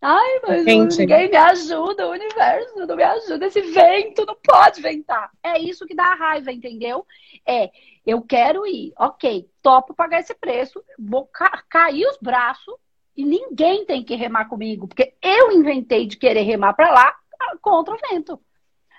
Ai, 0.00 0.40
mas 0.46 0.64
Gente. 0.64 0.98
ninguém 0.98 1.28
me 1.28 1.36
ajuda, 1.36 2.06
o 2.06 2.12
universo 2.12 2.86
não 2.86 2.96
me 2.96 3.02
ajuda, 3.02 3.46
esse 3.46 3.60
vento 3.60 4.24
não 4.24 4.36
pode 4.36 4.80
ventar. 4.80 5.30
É 5.42 5.58
isso 5.58 5.86
que 5.86 5.94
dá 5.94 6.14
raiva, 6.14 6.50
entendeu? 6.52 7.04
É, 7.46 7.70
eu 8.06 8.22
quero 8.22 8.66
ir, 8.66 8.92
ok, 8.98 9.50
topo 9.60 9.94
pagar 9.94 10.20
esse 10.20 10.34
preço, 10.34 10.82
vou 10.98 11.26
ca 11.26 11.62
cair 11.68 12.06
os 12.06 12.18
braços 12.18 12.74
e 13.16 13.24
ninguém 13.24 13.84
tem 13.84 14.02
que 14.04 14.14
remar 14.14 14.48
comigo, 14.48 14.86
porque 14.86 15.14
eu 15.20 15.50
inventei 15.52 16.06
de 16.06 16.16
querer 16.16 16.42
remar 16.42 16.74
para 16.74 16.90
lá 16.90 17.16
ah, 17.40 17.56
contra 17.60 17.94
o 17.94 17.98
vento. 18.10 18.40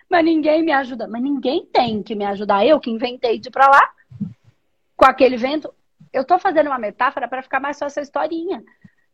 Mas 0.09 0.23
ninguém 0.23 0.63
me 0.63 0.71
ajuda, 0.71 1.07
mas 1.07 1.21
ninguém 1.21 1.65
tem 1.65 2.01
que 2.01 2.15
me 2.15 2.25
ajudar. 2.25 2.65
Eu 2.65 2.79
que 2.79 2.89
inventei 2.89 3.39
de 3.39 3.49
ir 3.49 3.51
para 3.51 3.67
lá 3.67 3.91
com 4.95 5.05
aquele 5.05 5.37
vento. 5.37 5.73
Eu 6.13 6.23
tô 6.23 6.39
fazendo 6.39 6.67
uma 6.67 6.79
metáfora 6.79 7.27
para 7.27 7.43
ficar 7.43 7.59
mais 7.59 7.77
fácil 7.77 7.99
a 7.99 8.03
historinha 8.03 8.63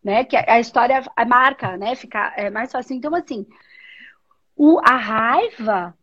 né? 0.03 0.23
Que 0.25 0.35
a 0.35 0.59
história 0.59 1.01
marca, 1.27 1.77
né? 1.77 1.95
Fica 1.95 2.33
é 2.35 2.50
mais 2.50 2.71
fácil. 2.71 2.95
Então, 2.95 3.15
assim, 3.15 3.47
o, 4.55 4.79
a 4.83 4.95
raiva 4.95 5.97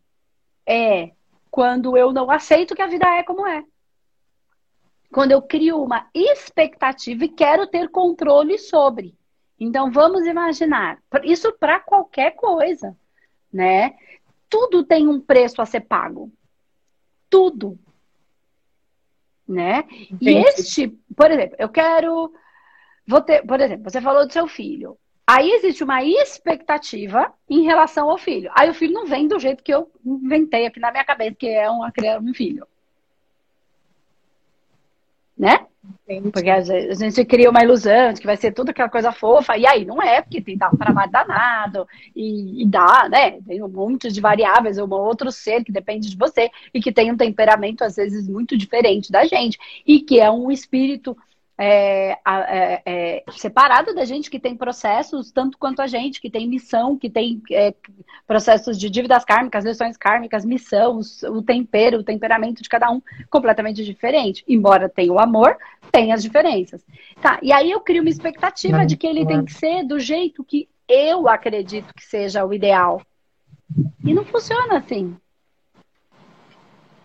é 0.65 1.11
quando 1.51 1.95
eu 1.95 2.11
não 2.11 2.31
aceito 2.31 2.73
que 2.73 2.81
a 2.81 2.87
vida 2.87 3.07
é 3.07 3.23
como 3.23 3.45
é. 3.45 3.63
Quando 5.11 5.33
eu 5.33 5.41
crio 5.41 5.83
uma 5.83 6.09
expectativa 6.13 7.25
e 7.25 7.29
quero 7.29 7.67
ter 7.67 7.89
controle 7.89 8.57
sobre. 8.57 9.13
Então, 9.59 9.91
vamos 9.91 10.25
imaginar, 10.25 10.97
isso 11.23 11.53
para 11.59 11.79
qualquer 11.79 12.31
coisa, 12.31 12.97
né? 13.53 13.95
Tudo 14.51 14.83
tem 14.83 15.07
um 15.07 15.19
preço 15.19 15.63
a 15.63 15.65
ser 15.65 15.81
pago. 15.81 16.31
Tudo. 17.27 17.79
Né? 19.47 19.79
Entendi. 20.11 20.29
E 20.29 20.37
este, 20.37 20.87
por 21.15 21.31
exemplo, 21.31 21.55
eu 21.57 21.69
quero 21.69 22.31
Vou 23.11 23.21
ter, 23.21 23.45
por 23.45 23.59
exemplo, 23.59 23.89
você 23.89 23.99
falou 23.99 24.25
do 24.25 24.31
seu 24.31 24.47
filho. 24.47 24.97
Aí 25.27 25.51
existe 25.51 25.83
uma 25.83 26.03
expectativa 26.03 27.33
em 27.49 27.63
relação 27.63 28.09
ao 28.09 28.17
filho. 28.17 28.51
Aí 28.55 28.69
o 28.69 28.73
filho 28.73 28.93
não 28.93 29.05
vem 29.05 29.27
do 29.27 29.39
jeito 29.39 29.63
que 29.63 29.73
eu 29.73 29.91
inventei 30.05 30.65
aqui 30.65 30.79
na 30.79 30.91
minha 30.91 31.03
cabeça, 31.05 31.35
que 31.35 31.47
é 31.47 31.69
uma 31.69 31.91
criança, 31.91 32.23
um 32.23 32.33
filho. 32.33 32.67
Né? 35.41 35.65
Entendi. 36.07 36.29
Porque 36.29 36.49
a 36.51 36.61
gente 36.61 37.25
cria 37.25 37.49
uma 37.49 37.63
ilusão 37.63 38.13
de 38.13 38.21
que 38.21 38.27
vai 38.27 38.37
ser 38.37 38.51
tudo 38.51 38.69
aquela 38.69 38.89
coisa 38.89 39.11
fofa, 39.11 39.57
e 39.57 39.65
aí 39.65 39.83
não 39.83 39.99
é, 39.99 40.21
porque 40.21 40.39
tem 40.39 40.55
dá 40.55 40.69
um 40.69 40.77
trabalho 40.77 41.11
danado, 41.11 41.87
e, 42.15 42.61
e 42.61 42.67
dá, 42.67 43.09
né? 43.09 43.41
Tem 43.41 43.63
um 43.63 43.67
monte 43.67 44.11
de 44.11 44.21
variáveis, 44.21 44.77
um 44.77 44.87
outro 44.93 45.31
ser 45.31 45.63
que 45.63 45.71
depende 45.71 46.11
de 46.11 46.15
você, 46.15 46.51
e 46.71 46.79
que 46.79 46.91
tem 46.91 47.11
um 47.11 47.17
temperamento, 47.17 47.83
às 47.83 47.95
vezes, 47.95 48.29
muito 48.29 48.55
diferente 48.55 49.11
da 49.11 49.25
gente, 49.25 49.57
e 49.83 49.99
que 50.01 50.19
é 50.19 50.29
um 50.29 50.51
espírito 50.51 51.17
é, 51.63 52.17
é, 52.25 52.81
é, 52.85 53.23
separado 53.33 53.93
da 53.93 54.03
gente 54.03 54.31
que 54.31 54.39
tem 54.39 54.55
processos 54.55 55.31
tanto 55.31 55.59
quanto 55.59 55.79
a 55.79 55.85
gente, 55.85 56.19
que 56.19 56.29
tem 56.29 56.47
missão, 56.47 56.97
que 56.97 57.07
tem 57.07 57.39
é, 57.51 57.71
processos 58.25 58.79
de 58.79 58.89
dívidas 58.89 59.23
kármicas, 59.23 59.63
lições 59.63 59.95
kármicas, 59.95 60.43
missão, 60.43 60.99
o 61.29 61.41
tempero, 61.43 61.99
o 61.99 62.03
temperamento 62.03 62.63
de 62.63 62.69
cada 62.69 62.89
um 62.89 62.99
completamente 63.29 63.85
diferente. 63.85 64.43
Embora 64.47 64.89
tenha 64.89 65.13
o 65.13 65.19
amor, 65.19 65.55
tem 65.91 66.11
as 66.11 66.23
diferenças. 66.23 66.83
Tá, 67.21 67.37
e 67.43 67.53
aí 67.53 67.69
eu 67.69 67.79
crio 67.79 68.01
uma 68.01 68.09
expectativa 68.09 68.83
de 68.83 68.97
que 68.97 69.05
ele 69.05 69.23
tem 69.23 69.45
que 69.45 69.53
ser 69.53 69.83
do 69.83 69.99
jeito 69.99 70.43
que 70.43 70.67
eu 70.87 71.29
acredito 71.29 71.93
que 71.93 72.03
seja 72.03 72.43
o 72.43 72.51
ideal. 72.51 73.03
E 74.03 74.15
não 74.15 74.25
funciona 74.25 74.79
assim. 74.79 75.15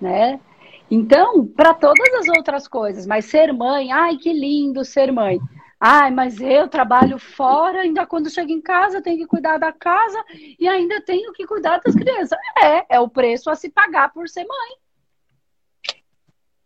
Né? 0.00 0.40
Então, 0.90 1.46
para 1.46 1.74
todas 1.74 2.14
as 2.14 2.28
outras 2.28 2.68
coisas, 2.68 3.06
mas 3.06 3.24
ser 3.24 3.52
mãe, 3.52 3.90
ai 3.90 4.16
que 4.16 4.32
lindo 4.32 4.84
ser 4.84 5.12
mãe. 5.12 5.40
Ai, 5.78 6.10
mas 6.10 6.40
eu 6.40 6.68
trabalho 6.68 7.18
fora, 7.18 7.80
ainda 7.80 8.06
quando 8.06 8.30
chego 8.30 8.50
em 8.50 8.60
casa 8.60 9.02
tenho 9.02 9.18
que 9.18 9.26
cuidar 9.26 9.58
da 9.58 9.72
casa 9.72 10.22
e 10.58 10.66
ainda 10.66 11.02
tenho 11.02 11.32
que 11.32 11.46
cuidar 11.46 11.80
das 11.84 11.94
crianças. 11.94 12.38
É, 12.62 12.96
é 12.96 13.00
o 13.00 13.08
preço 13.08 13.50
a 13.50 13.54
se 13.54 13.68
pagar 13.68 14.12
por 14.12 14.28
ser 14.28 14.46
mãe. 14.46 14.76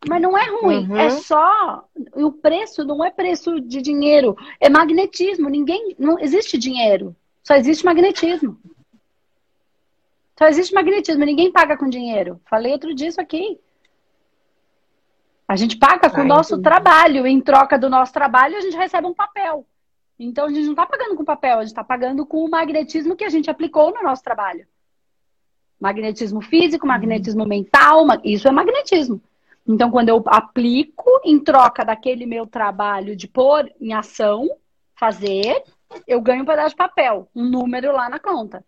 Mas 0.08 0.22
não 0.22 0.38
é 0.38 0.48
ruim, 0.48 0.86
é 0.86 0.88
uhum. 0.88 0.96
é 0.96 1.10
só 1.10 1.84
o 2.14 2.32
preço 2.32 2.84
não 2.84 3.04
é 3.04 3.10
preço 3.10 3.60
de 3.60 3.82
dinheiro, 3.82 4.34
é 4.58 4.70
magnetismo. 4.70 5.48
Ninguém 5.48 5.94
não 5.98 6.18
existe 6.18 6.56
dinheiro, 6.56 7.14
só 7.42 7.54
existe 7.54 7.84
magnetismo. 7.84 8.58
Só 10.38 10.46
existe 10.46 10.72
magnetismo, 10.72 11.22
ninguém 11.24 11.52
paga 11.52 11.76
com 11.76 11.86
dinheiro. 11.88 12.40
Falei 12.46 12.72
outro 12.72 12.94
dia 12.94 13.08
isso 13.08 13.20
aqui. 13.20 13.60
A 15.50 15.56
gente 15.56 15.76
paga 15.76 16.08
com 16.08 16.20
o 16.20 16.24
nosso 16.24 16.54
entendi. 16.54 16.62
trabalho. 16.62 17.26
Em 17.26 17.40
troca 17.40 17.76
do 17.76 17.90
nosso 17.90 18.12
trabalho, 18.12 18.56
a 18.56 18.60
gente 18.60 18.76
recebe 18.76 19.08
um 19.08 19.12
papel. 19.12 19.66
Então, 20.16 20.46
a 20.46 20.48
gente 20.48 20.62
não 20.62 20.74
está 20.74 20.86
pagando 20.86 21.16
com 21.16 21.24
papel, 21.24 21.58
a 21.58 21.62
gente 21.62 21.72
está 21.72 21.82
pagando 21.82 22.24
com 22.24 22.44
o 22.44 22.48
magnetismo 22.48 23.16
que 23.16 23.24
a 23.24 23.28
gente 23.28 23.50
aplicou 23.50 23.92
no 23.92 24.00
nosso 24.00 24.22
trabalho. 24.22 24.64
Magnetismo 25.80 26.40
físico, 26.40 26.86
uhum. 26.86 26.92
magnetismo 26.92 27.44
mental, 27.44 28.06
isso 28.22 28.46
é 28.46 28.52
magnetismo. 28.52 29.20
Então, 29.66 29.90
quando 29.90 30.10
eu 30.10 30.22
aplico 30.26 31.20
em 31.24 31.40
troca 31.40 31.84
daquele 31.84 32.26
meu 32.26 32.46
trabalho 32.46 33.16
de 33.16 33.26
pôr 33.26 33.68
em 33.80 33.92
ação, 33.92 34.48
fazer, 34.94 35.64
eu 36.06 36.20
ganho 36.20 36.44
um 36.44 36.46
pedaço 36.46 36.70
de 36.70 36.76
papel, 36.76 37.28
um 37.34 37.42
número 37.42 37.90
lá 37.90 38.08
na 38.08 38.20
conta. 38.20 38.64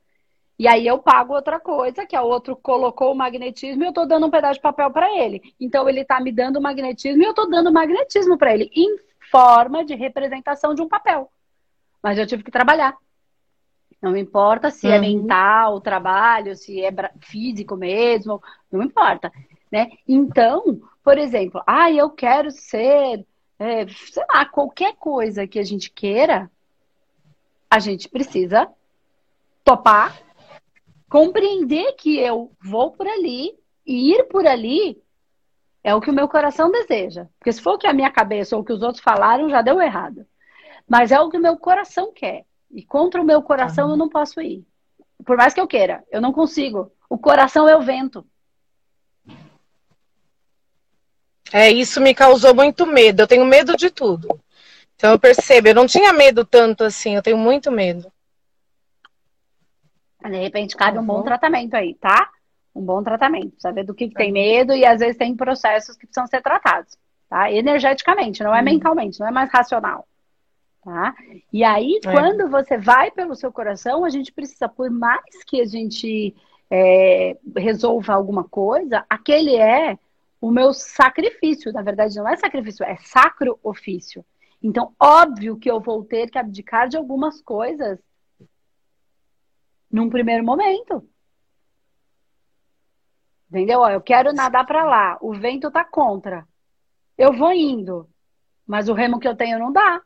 E 0.63 0.69
aí 0.69 0.87
eu 0.87 0.97
pago 0.97 1.35
outra 1.35 1.59
coisa, 1.59 2.07
que 2.07 2.15
a 2.15 2.23
outro 2.23 2.55
colocou 2.55 3.11
o 3.11 3.17
magnetismo 3.17 3.83
e 3.83 3.87
eu 3.87 3.89
estou 3.89 4.07
dando 4.07 4.27
um 4.27 4.31
pedaço 4.31 4.55
de 4.55 4.61
papel 4.61 4.93
para 4.93 5.13
ele. 5.13 5.43
Então 5.59 5.89
ele 5.89 6.03
está 6.03 6.21
me 6.21 6.31
dando 6.31 6.61
o 6.61 6.63
magnetismo 6.63 7.21
e 7.21 7.25
eu 7.25 7.31
estou 7.31 7.51
dando 7.51 7.73
magnetismo 7.73 8.39
para 8.39 8.55
ele, 8.55 8.71
em 8.73 8.97
forma 9.29 9.85
de 9.85 9.97
representação 9.97 10.73
de 10.73 10.81
um 10.81 10.87
papel. 10.87 11.29
Mas 12.01 12.17
eu 12.17 12.29
tive 12.29 12.45
que 12.45 12.51
trabalhar. 12.53 12.97
Não 14.01 14.17
importa 14.17 14.71
se 14.71 14.87
é 14.87 14.91
uhum. 14.91 14.95
é 14.95 15.01
mental 15.01 15.75
o 15.75 15.81
trabalho, 15.81 16.55
se 16.55 16.81
é 16.81 16.93
físico 17.19 17.77
mesmo, 17.77 18.41
não 18.71 18.85
importa. 18.85 19.33
Né? 19.69 19.91
Então, 20.07 20.81
por 21.03 21.19
exemplo, 21.19 21.61
ah, 21.67 21.91
eu 21.91 22.09
quero 22.09 22.53
ser, 22.53 23.27
é, 23.59 23.89
sei 23.89 24.25
lá, 24.33 24.47
qualquer 24.47 24.95
coisa 24.95 25.45
que 25.45 25.59
a 25.59 25.65
gente 25.65 25.91
queira, 25.91 26.49
a 27.69 27.81
gente 27.81 28.09
precisa 28.09 28.71
topar 29.65 30.17
compreender 31.13 31.93
que 31.93 32.19
eu 32.19 32.51
vou 32.59 32.91
por 32.91 33.07
ali 33.07 33.53
e 33.85 34.15
ir 34.15 34.25
por 34.29 34.47
ali 34.47 34.99
é 35.85 35.95
o 35.95 36.01
que 36.01 36.09
o 36.09 36.13
meu 36.13 36.27
coração 36.27 36.71
deseja. 36.71 37.27
Porque 37.39 37.53
se 37.53 37.61
for 37.61 37.75
o 37.75 37.79
que 37.79 37.87
a 37.87 37.93
minha 37.93 38.11
cabeça 38.11 38.57
ou 38.57 38.63
o 38.63 38.65
que 38.65 38.73
os 38.73 38.81
outros 38.81 39.05
falaram, 39.05 39.51
já 39.51 39.61
deu 39.61 39.79
errado. 39.79 40.27
Mas 40.89 41.13
é 41.13 41.21
o 41.21 41.29
que 41.29 41.37
o 41.37 41.41
meu 41.41 41.59
coração 41.59 42.11
quer. 42.15 42.47
E 42.71 42.83
contra 42.83 43.21
o 43.21 43.27
meu 43.27 43.43
coração 43.43 43.91
eu 43.91 43.97
não 43.99 44.09
posso 44.09 44.41
ir. 44.41 44.65
Por 45.23 45.37
mais 45.37 45.53
que 45.53 45.61
eu 45.61 45.67
queira, 45.67 46.03
eu 46.11 46.19
não 46.19 46.33
consigo. 46.33 46.91
O 47.11 47.19
coração 47.19 47.69
é 47.69 47.77
o 47.77 47.83
vento. 47.83 48.25
É, 51.53 51.71
isso 51.71 52.01
me 52.01 52.15
causou 52.15 52.55
muito 52.55 52.87
medo. 52.87 53.21
Eu 53.21 53.27
tenho 53.29 53.45
medo 53.45 53.77
de 53.77 53.91
tudo. 53.91 54.41
Então 54.97 55.11
eu 55.11 55.19
percebo, 55.19 55.69
eu 55.69 55.75
não 55.75 55.87
tinha 55.87 56.11
medo 56.15 56.43
tanto 56.43 56.85
assim, 56.85 57.17
eu 57.17 57.23
tenho 57.23 57.37
muito 57.37 57.71
medo. 57.71 58.11
De 60.23 60.39
repente 60.39 60.77
cabe 60.77 60.99
um 60.99 61.05
bom 61.05 61.19
uhum. 61.19 61.23
tratamento 61.23 61.75
aí, 61.75 61.95
tá? 61.95 62.31
Um 62.75 62.83
bom 62.83 63.03
tratamento. 63.03 63.55
Saber 63.59 63.85
do 63.85 63.95
que, 63.95 64.09
que 64.09 64.15
tem 64.15 64.29
uhum. 64.29 64.35
medo 64.35 64.73
e 64.75 64.85
às 64.85 65.01
vezes 65.01 65.17
tem 65.17 65.37
processos 65.37 65.97
que 65.97 66.07
precisam 66.07 66.27
ser 66.27 66.43
tratados, 66.43 66.97
tá? 67.29 67.51
Energeticamente, 67.51 68.43
não 68.43 68.55
é 68.55 68.59
uhum. 68.59 68.65
mentalmente, 68.65 69.21
não 69.21 69.29
é 69.29 69.31
mais 69.31 69.51
racional. 69.51 70.07
Tá? 70.85 71.15
E 71.53 71.63
aí, 71.63 72.01
é. 72.05 72.11
quando 72.11 72.51
você 72.51 72.77
vai 72.77 73.11
pelo 73.11 73.37
seu 73.37 73.53
coração, 73.53 74.05
a 74.05 74.11
gente 74.11 74.33
precisa, 74.33 74.69
por 74.69 74.91
mais 74.91 75.45
que 75.47 75.61
a 75.61 75.65
gente 75.65 76.35
é, 76.69 77.37
resolva 77.57 78.15
alguma 78.15 78.43
coisa, 78.43 79.05
aquele 79.09 79.55
é 79.55 79.97
o 80.41 80.51
meu 80.51 80.73
sacrifício. 80.73 81.73
Na 81.73 81.83
verdade, 81.83 82.17
não 82.17 82.29
é 82.29 82.37
sacrifício, 82.37 82.85
é 82.85 82.97
sacro 82.97 83.59
ofício. 83.63 84.25
Então, 84.61 84.93
óbvio 84.99 85.57
que 85.57 85.71
eu 85.71 85.81
vou 85.81 86.05
ter 86.05 86.31
que 86.31 86.39
abdicar 86.39 86.89
de 86.89 86.97
algumas 86.97 87.41
coisas 87.41 87.99
num 89.93 90.09
primeiro 90.09 90.43
momento. 90.43 91.07
Entendeu? 93.51 93.87
eu 93.87 94.01
quero 94.01 94.33
nadar 94.33 94.65
para 94.65 94.83
lá, 94.83 95.19
o 95.21 95.35
vento 95.35 95.71
tá 95.71 95.85
contra. 95.85 96.49
Eu 97.19 97.35
vou 97.35 97.53
indo, 97.53 98.09
mas 98.67 98.89
o 98.89 98.95
remo 98.95 99.21
que 99.21 99.29
eu 99.29 99.37
tenho 99.37 99.59
não 99.59 99.71
dá. 99.71 100.01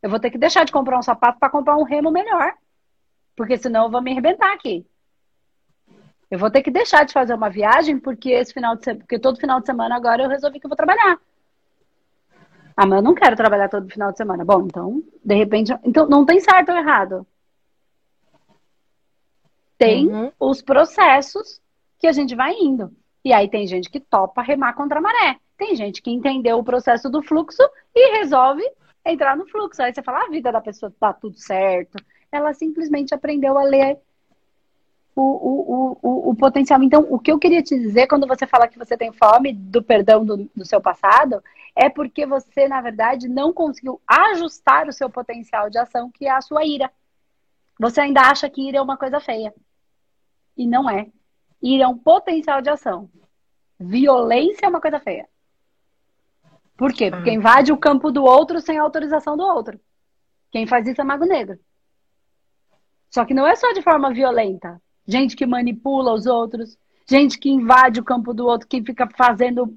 Eu 0.00 0.08
vou 0.08 0.20
ter 0.20 0.30
que 0.30 0.38
deixar 0.38 0.64
de 0.64 0.70
comprar 0.70 0.96
um 0.96 1.02
sapato 1.02 1.40
para 1.40 1.50
comprar 1.50 1.76
um 1.76 1.82
remo 1.82 2.12
melhor. 2.12 2.54
Porque 3.34 3.56
senão 3.56 3.84
eu 3.84 3.90
vou 3.90 4.00
me 4.00 4.12
arrebentar 4.12 4.52
aqui. 4.52 4.86
Eu 6.30 6.38
vou 6.38 6.50
ter 6.50 6.62
que 6.62 6.70
deixar 6.70 7.04
de 7.04 7.12
fazer 7.12 7.34
uma 7.34 7.50
viagem 7.50 7.98
porque 7.98 8.30
esse 8.30 8.54
final 8.54 8.76
de 8.76 8.94
porque 8.94 9.18
todo 9.18 9.40
final 9.40 9.60
de 9.60 9.66
semana 9.66 9.96
agora 9.96 10.22
eu 10.22 10.28
resolvi 10.28 10.60
que 10.60 10.66
eu 10.66 10.70
vou 10.70 10.76
trabalhar. 10.76 11.18
Ah, 12.76 12.86
mas 12.86 12.98
eu 12.98 13.02
não 13.02 13.14
quero 13.14 13.36
trabalhar 13.36 13.68
todo 13.68 13.90
final 13.90 14.12
de 14.12 14.16
semana. 14.16 14.44
Bom, 14.44 14.62
então, 14.62 15.02
de 15.24 15.34
repente, 15.34 15.72
então 15.84 16.08
não 16.08 16.24
tem 16.24 16.40
certo 16.40 16.70
ou 16.70 16.78
errado 16.78 17.26
tem 19.82 20.08
uhum. 20.08 20.32
os 20.38 20.62
processos 20.62 21.60
que 21.98 22.06
a 22.06 22.12
gente 22.12 22.34
vai 22.34 22.52
indo. 22.54 22.92
E 23.24 23.32
aí 23.32 23.48
tem 23.48 23.66
gente 23.66 23.90
que 23.90 24.00
topa 24.00 24.42
remar 24.42 24.74
contra 24.74 24.98
a 24.98 25.02
maré. 25.02 25.36
Tem 25.56 25.74
gente 25.76 26.02
que 26.02 26.10
entendeu 26.10 26.58
o 26.58 26.64
processo 26.64 27.08
do 27.08 27.22
fluxo 27.22 27.62
e 27.94 28.18
resolve 28.18 28.62
entrar 29.04 29.36
no 29.36 29.46
fluxo. 29.46 29.82
Aí 29.82 29.92
você 29.92 30.02
fala, 30.02 30.24
a 30.24 30.30
vida 30.30 30.50
da 30.50 30.60
pessoa 30.60 30.92
tá 30.98 31.12
tudo 31.12 31.38
certo. 31.38 32.02
Ela 32.30 32.52
simplesmente 32.52 33.14
aprendeu 33.14 33.58
a 33.58 33.62
ler 33.62 33.98
o, 35.14 35.22
o, 35.22 35.98
o, 36.02 36.30
o, 36.30 36.34
potencial. 36.34 36.82
Então, 36.82 37.06
o 37.10 37.18
que 37.18 37.30
eu 37.30 37.38
queria 37.38 37.62
te 37.62 37.78
dizer 37.78 38.06
quando 38.06 38.26
você 38.26 38.46
fala 38.46 38.66
que 38.66 38.78
você 38.78 38.96
tem 38.96 39.12
fome 39.12 39.52
do 39.52 39.82
perdão 39.82 40.24
do, 40.24 40.50
do 40.54 40.64
seu 40.64 40.80
passado, 40.80 41.42
é 41.76 41.88
porque 41.88 42.24
você, 42.24 42.66
na 42.66 42.80
verdade, 42.80 43.28
não 43.28 43.52
conseguiu 43.52 44.00
ajustar 44.06 44.88
o 44.88 44.92
seu 44.92 45.10
potencial 45.10 45.68
de 45.68 45.78
ação, 45.78 46.10
que 46.10 46.26
é 46.26 46.30
a 46.30 46.40
sua 46.40 46.64
ira. 46.64 46.90
Você 47.78 48.00
ainda 48.00 48.22
acha 48.22 48.48
que 48.48 48.68
ira 48.68 48.78
é 48.78 48.82
uma 48.82 48.96
coisa 48.96 49.20
feia. 49.20 49.52
E 50.56 50.66
não 50.66 50.88
é. 50.88 51.08
Ira 51.62 51.84
é 51.84 51.88
um 51.88 51.96
potencial 51.96 52.60
de 52.60 52.70
ação. 52.70 53.08
Violência 53.78 54.66
é 54.66 54.68
uma 54.68 54.80
coisa 54.80 55.00
feia. 55.00 55.28
Por 56.76 56.92
quê? 56.92 57.10
Porque 57.10 57.30
ah. 57.30 57.34
invade 57.34 57.72
o 57.72 57.76
campo 57.76 58.10
do 58.10 58.24
outro 58.24 58.60
sem 58.60 58.78
autorização 58.78 59.36
do 59.36 59.44
outro. 59.44 59.78
Quem 60.50 60.66
faz 60.66 60.86
isso 60.86 61.00
é 61.00 61.04
mago 61.04 61.24
negro. 61.24 61.58
Só 63.10 63.24
que 63.24 63.34
não 63.34 63.46
é 63.46 63.54
só 63.54 63.72
de 63.72 63.82
forma 63.82 64.12
violenta. 64.12 64.80
Gente 65.06 65.36
que 65.36 65.46
manipula 65.46 66.12
os 66.12 66.26
outros, 66.26 66.78
gente 67.08 67.38
que 67.38 67.50
invade 67.50 68.00
o 68.00 68.04
campo 68.04 68.32
do 68.32 68.46
outro, 68.46 68.66
que 68.66 68.82
fica 68.82 69.08
fazendo 69.16 69.76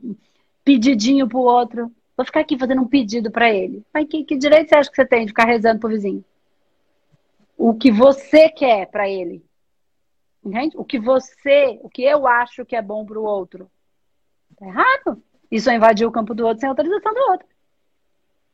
pedidinho 0.64 1.28
pro 1.28 1.40
outro. 1.40 1.92
Vou 2.16 2.26
ficar 2.26 2.42
aqui 2.42 2.58
fazendo 2.58 2.82
um 2.82 2.88
pedido 2.88 3.30
para 3.30 3.54
ele. 3.54 3.84
Mas 3.94 4.08
que, 4.08 4.24
que 4.24 4.38
direito 4.38 4.70
você 4.70 4.76
acha 4.76 4.90
que 4.90 4.96
você 4.96 5.06
tem 5.06 5.22
de 5.22 5.28
ficar 5.28 5.46
rezando 5.46 5.80
pro 5.80 5.90
vizinho? 5.90 6.24
O 7.58 7.74
que 7.74 7.92
você 7.92 8.50
quer 8.50 8.88
para 8.88 9.10
ele. 9.10 9.44
Entende? 10.46 10.78
O 10.78 10.86
que 10.86 11.00
você, 11.00 11.80
o 11.82 11.90
que 11.90 12.04
eu 12.04 12.28
acho 12.28 12.64
que 12.64 12.76
é 12.76 12.82
bom 12.82 13.04
para 13.04 13.20
o 13.20 13.24
outro. 13.24 13.70
Tá 14.56 14.68
errado. 14.68 15.22
Isso 15.50 15.70
é 15.72 15.76
invadir 15.76 16.06
o 16.06 16.12
campo 16.12 16.36
do 16.36 16.46
outro 16.46 16.60
sem 16.60 16.70
autorização 16.70 17.14
do 17.14 17.32
outro. 17.32 17.48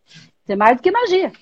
Isso 0.05 0.51
é 0.51 0.55
mais 0.55 0.77
do 0.77 0.83
que 0.83 0.89
magia. 0.89 1.33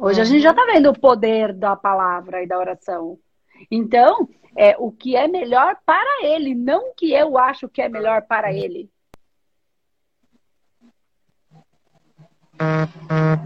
Hoje 0.00 0.20
a 0.20 0.24
gente 0.24 0.42
já 0.42 0.50
está 0.50 0.64
vendo 0.66 0.90
o 0.90 0.98
poder 0.98 1.52
da 1.52 1.76
palavra 1.76 2.42
e 2.42 2.48
da 2.48 2.58
oração. 2.58 3.18
Então, 3.70 4.28
é 4.56 4.74
o 4.78 4.90
que 4.90 5.14
é 5.14 5.28
melhor 5.28 5.76
para 5.84 6.24
ele, 6.24 6.54
não 6.54 6.90
o 6.90 6.94
que 6.94 7.12
eu 7.12 7.38
acho 7.38 7.68
que 7.68 7.82
é 7.82 7.88
melhor 7.88 8.22
para 8.22 8.52
ele. 8.52 8.90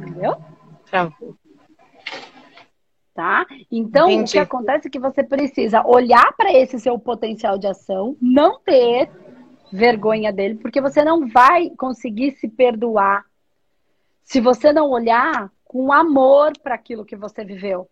Entendeu? 0.01 0.37
Travou 0.87 1.37
tá? 3.15 3.47
Então, 3.71 4.11
Entendi. 4.11 4.31
o 4.31 4.33
que 4.33 4.39
acontece 4.39 4.89
é 4.89 4.91
que 4.91 4.99
você 4.99 5.23
precisa 5.23 5.87
olhar 5.87 6.33
para 6.37 6.53
esse 6.53 6.79
seu 6.81 6.99
potencial 6.99 7.57
de 7.57 7.69
ação, 7.69 8.17
não 8.21 8.59
ter 8.59 9.09
vergonha 9.73 10.33
dele, 10.33 10.57
porque 10.57 10.81
você 10.81 11.05
não 11.05 11.29
vai 11.29 11.71
conseguir 11.71 12.33
se 12.33 12.49
perdoar 12.49 13.25
se 14.23 14.41
você 14.41 14.73
não 14.73 14.91
olhar 14.91 15.51
com 15.65 15.93
amor 15.93 16.53
para 16.59 16.75
aquilo 16.75 17.05
que 17.05 17.17
você 17.17 17.45
viveu. 17.45 17.89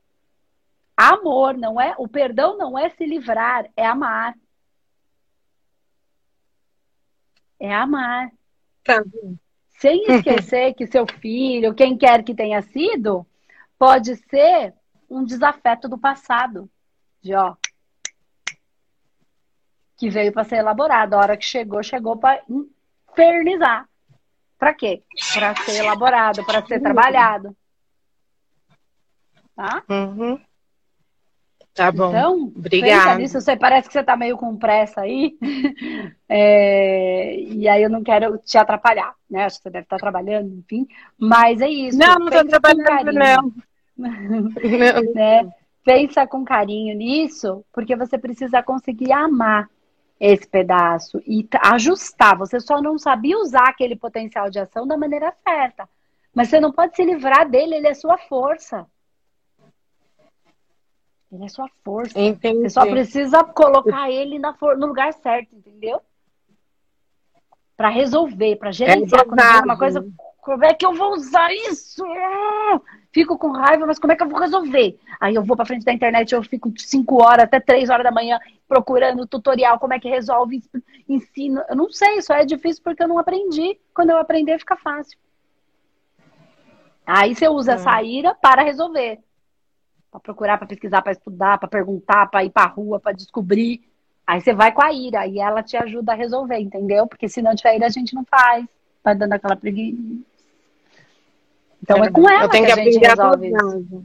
Amor 0.97 1.57
não 1.57 1.81
é, 1.81 1.95
o 1.99 2.09
perdão 2.09 2.57
não 2.59 2.79
é 2.79 2.91
se 2.91 3.07
livrar, 3.07 3.71
é 3.77 3.87
amar. 3.87 4.35
É 7.59 7.73
amar. 7.73 8.31
Tá. 8.85 9.03
Sem 9.79 10.05
esquecer 10.09 10.75
que 10.75 10.87
seu 10.87 11.07
filho, 11.07 11.75
quem 11.75 11.97
quer 11.97 12.23
que 12.23 12.35
tenha 12.35 12.63
sido, 12.63 13.27
pode 13.79 14.17
ser 14.17 14.75
um 15.13 15.25
desafeto 15.25 15.89
do 15.89 15.99
passado. 15.99 16.69
De 17.21 17.35
ó. 17.35 17.55
Que 19.97 20.11
veio 20.11 20.33
para 20.33 20.45
ser 20.45 20.57
elaborado. 20.57 21.15
A 21.15 21.19
hora 21.19 21.37
que 21.37 21.45
chegou, 21.45 21.83
chegou 21.83 22.17
para 22.17 22.43
infernizar. 22.49 23.89
Para 24.59 24.75
quê? 24.75 25.03
Para 25.35 25.57
ser 25.57 25.85
elaborado, 25.85 26.45
para 26.45 26.65
ser 26.65 26.81
trabalhado. 26.81 27.57
Tá? 29.55 29.83
Uhum. 29.89 30.41
Tá 31.75 31.91
bom. 31.91 32.11
Então, 32.11 32.53
Obrigada. 32.55 33.15
nisso. 33.17 33.41
Você 33.41 33.57
parece 33.57 33.89
que 33.89 33.95
você 33.95 34.05
tá 34.05 34.17
meio 34.17 34.37
com 34.37 34.57
pressa 34.57 35.03
aí. 35.03 35.37
É, 36.35 37.39
e 37.41 37.69
aí 37.69 37.83
eu 37.83 37.91
não 37.91 38.03
quero 38.03 38.39
te 38.39 38.57
atrapalhar, 38.57 39.15
né? 39.31 39.45
Acho 39.45 39.59
que 39.59 39.65
você 39.65 39.71
deve 39.71 39.85
estar 39.85 39.99
trabalhando, 39.99 40.51
enfim. 40.55 40.89
Mas 41.19 41.61
é 41.61 41.69
isso. 41.69 41.99
Não, 41.99 42.15
não 42.15 42.29
estou 42.29 42.47
trabalhando, 42.47 43.13
não. 43.13 43.53
né? 45.15 45.53
Pensa 45.85 46.27
com 46.27 46.45
carinho 46.45 46.97
nisso, 46.97 47.65
porque 47.73 47.97
você 47.97 48.17
precisa 48.17 48.63
conseguir 48.63 49.13
amar 49.13 49.69
esse 50.21 50.47
pedaço 50.47 51.21
e 51.27 51.47
ajustar. 51.61 52.39
Você 52.39 52.61
só 52.61 52.81
não 52.81 52.97
sabia 52.97 53.39
usar 53.39 53.69
aquele 53.69 53.97
potencial 53.97 54.49
de 54.49 54.61
ação 54.61 54.87
da 54.87 54.97
maneira 54.97 55.33
certa. 55.43 55.89
Mas 56.33 56.49
você 56.49 56.61
não 56.61 56.71
pode 56.71 56.95
se 56.95 57.05
livrar 57.05 57.49
dele, 57.49 57.75
ele 57.75 57.89
é 57.89 57.95
sua 57.95 58.17
força. 58.17 58.87
Ele 61.33 61.45
é 61.45 61.49
sua 61.49 61.69
força. 61.83 62.19
Entendi. 62.19 62.63
Você 62.63 62.71
só 62.71 62.87
precisa 62.87 63.43
colocar 63.43 64.11
ele 64.11 64.39
no 64.39 64.87
lugar 64.87 65.13
certo, 65.15 65.57
entendeu? 65.57 66.01
Para 67.77 67.89
resolver, 67.89 68.57
para 68.57 68.71
gerenciar. 68.71 69.23
É 69.23 69.25
Quando 69.25 69.65
uma 69.65 69.79
coisa, 69.79 70.07
como 70.43 70.65
é 70.65 70.75
que 70.75 70.85
eu 70.85 70.93
vou 70.93 71.15
usar 71.15 71.51
isso? 71.55 72.05
Fico 73.13 73.39
com 73.39 73.53
raiva, 73.53 73.87
mas 73.87 73.99
como 73.99 74.13
é 74.13 74.17
que 74.17 74.23
eu 74.23 74.29
vou 74.29 74.41
resolver? 74.41 74.99
Aí 75.21 75.35
eu 75.35 75.45
vou 75.45 75.57
para 75.57 75.65
frente 75.65 75.85
da 75.85 75.93
internet, 75.93 76.33
eu 76.33 76.43
fico 76.43 76.73
5 76.77 77.23
horas 77.23 77.45
até 77.45 77.61
3 77.61 77.89
horas 77.89 78.05
da 78.05 78.11
manhã 78.11 78.39
procurando 78.69 79.27
tutorial, 79.27 79.79
como 79.79 79.95
é 79.95 80.01
que 80.01 80.09
resolve, 80.09 80.61
ensino. 81.09 81.63
Eu 81.69 81.77
não 81.77 81.91
sei, 81.91 82.21
só 82.21 82.35
é 82.35 82.45
difícil 82.45 82.83
porque 82.83 83.03
eu 83.03 83.09
não 83.09 83.19
aprendi. 83.19 83.79
Quando 83.95 84.11
eu 84.11 84.19
aprender, 84.19 84.59
fica 84.59 84.77
fácil. 84.77 85.17
Aí 87.07 87.35
você 87.35 87.49
usa 87.49 87.73
é. 87.73 87.75
essa 87.77 88.03
ira 88.03 88.35
para 88.35 88.63
resolver 88.63 89.21
para 90.13 90.21
procurar, 90.21 90.59
para 90.59 90.67
pesquisar, 90.67 91.01
para 91.01 91.13
estudar, 91.13 91.57
para 91.57 91.69
perguntar, 91.69 92.27
para 92.27 92.45
ir 92.45 92.51
para 92.51 92.67
rua, 92.67 93.01
para 93.01 93.13
descobrir. 93.13 93.81
Aí 94.27 94.43
você 94.43 94.53
vai 94.53 94.71
com 94.71 94.83
a 94.83 94.93
ira 94.93 95.27
e 95.27 95.39
ela 95.39 95.63
te 95.63 95.75
ajuda 95.75 96.13
a 96.13 96.15
resolver, 96.15 96.59
entendeu? 96.59 97.07
Porque 97.07 97.29
se 97.29 97.41
não 97.41 97.55
tiver 97.55 97.77
ira, 97.77 97.87
a 97.87 97.91
gente 97.91 98.15
não 98.15 98.25
faz. 98.25 98.67
Vai 99.03 99.15
dando 99.15 99.33
aquela 99.33 99.57
preguiça. 99.57 100.32
Então 101.83 102.03
é, 102.03 102.07
é 102.07 102.11
com 102.11 102.29
ela 102.29 102.49
que, 102.49 102.65
que, 102.65 102.73
a 102.73 102.77
gente 102.77 102.99
resolve 102.99 103.49
isso. 103.49 104.05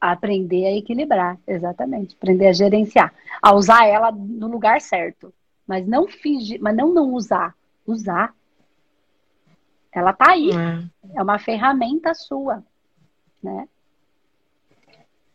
Aprender 0.00 0.66
a 0.66 0.72
equilibrar, 0.72 1.38
exatamente. 1.46 2.14
Aprender 2.14 2.48
a 2.48 2.52
gerenciar. 2.52 3.12
A 3.42 3.54
usar 3.54 3.86
ela 3.86 4.10
no 4.10 4.48
lugar 4.48 4.80
certo. 4.80 5.32
Mas 5.66 5.86
não 5.86 6.06
fingir, 6.06 6.60
mas 6.60 6.76
não 6.76 6.92
não 6.92 7.12
usar. 7.14 7.54
Usar. 7.86 8.34
Ela 9.92 10.12
tá 10.12 10.32
aí. 10.32 10.50
É, 10.50 11.18
é 11.18 11.22
uma 11.22 11.38
ferramenta 11.38 12.12
sua, 12.14 12.62
né? 13.42 13.68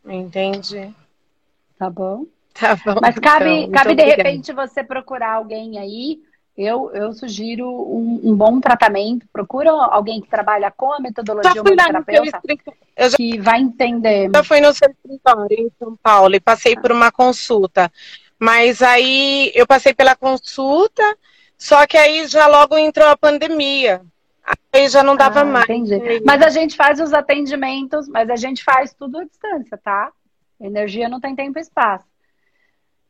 Entendi. 0.04 0.94
Tá 1.78 1.88
bom? 1.88 2.26
Tá 2.52 2.76
bom. 2.76 3.00
Mas 3.00 3.18
cabe, 3.18 3.50
então, 3.50 3.70
cabe 3.70 3.94
de 3.94 4.04
repente 4.04 4.52
você 4.52 4.84
procurar 4.84 5.34
alguém 5.34 5.78
aí. 5.78 6.20
Eu, 6.56 6.90
eu 6.92 7.12
sugiro 7.12 7.66
um, 7.66 8.20
um, 8.24 8.36
bom 8.36 8.60
tratamento. 8.60 9.26
Procura 9.32 9.70
alguém 9.70 10.20
que 10.20 10.28
trabalha 10.28 10.70
com 10.70 10.92
a 10.92 11.00
metodologia 11.00 11.62
humanoterapeuta 11.62 12.40
já... 12.98 13.16
que 13.16 13.38
vai 13.38 13.60
entender. 13.60 14.30
Eu 14.34 14.44
fui 14.44 14.60
no 14.60 14.72
seu 14.74 14.90
escritório 14.90 15.58
em 15.58 15.70
São 15.78 15.96
Paulo 16.02 16.34
e 16.34 16.40
passei 16.40 16.76
por 16.76 16.92
uma 16.92 17.10
consulta. 17.10 17.90
Mas 18.38 18.82
aí 18.82 19.50
eu 19.54 19.66
passei 19.66 19.94
pela 19.94 20.14
consulta, 20.14 21.02
só 21.56 21.86
que 21.86 21.96
aí 21.96 22.26
já 22.26 22.46
logo 22.46 22.76
entrou 22.76 23.08
a 23.08 23.16
pandemia. 23.16 24.02
Aí 24.72 24.88
já 24.88 25.02
não 25.02 25.16
dava 25.16 25.40
ah, 25.40 25.44
mais. 25.44 25.64
Entendi. 25.68 26.22
Mas 26.24 26.42
a 26.42 26.48
gente 26.48 26.76
faz 26.76 27.00
os 27.00 27.12
atendimentos, 27.12 28.08
mas 28.08 28.28
a 28.28 28.36
gente 28.36 28.64
faz 28.64 28.92
tudo 28.92 29.18
à 29.18 29.24
distância, 29.24 29.78
tá? 29.78 30.10
energia 30.60 31.08
não 31.08 31.20
tem 31.20 31.34
tempo 31.34 31.58
e 31.58 31.62
espaço. 31.62 32.04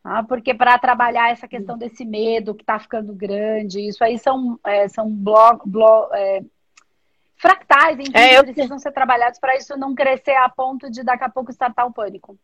Ah, 0.03 0.23
porque 0.23 0.55
para 0.55 0.79
trabalhar 0.79 1.31
essa 1.31 1.47
questão 1.47 1.77
desse 1.77 2.05
medo 2.05 2.55
que 2.55 2.63
está 2.63 2.79
ficando 2.79 3.13
grande, 3.13 3.87
isso 3.87 4.03
aí 4.03 4.19
são, 4.19 4.59
é, 4.65 4.89
são 4.89 5.11
blog, 5.11 5.61
blog, 5.67 6.09
é, 6.15 6.43
fractais, 7.37 7.99
enfim, 7.99 8.13
é, 8.15 8.39
eu... 8.39 8.45
precisam 8.45 8.79
ser 8.79 8.93
trabalhados 8.93 9.39
para 9.39 9.57
isso 9.57 9.77
não 9.77 9.95
crescer 9.95 10.37
a 10.37 10.49
ponto 10.49 10.91
de 10.91 11.03
daqui 11.03 11.25
a 11.25 11.29
pouco 11.29 11.51
startar 11.51 11.87
o 11.87 11.93
pânico. 11.93 12.39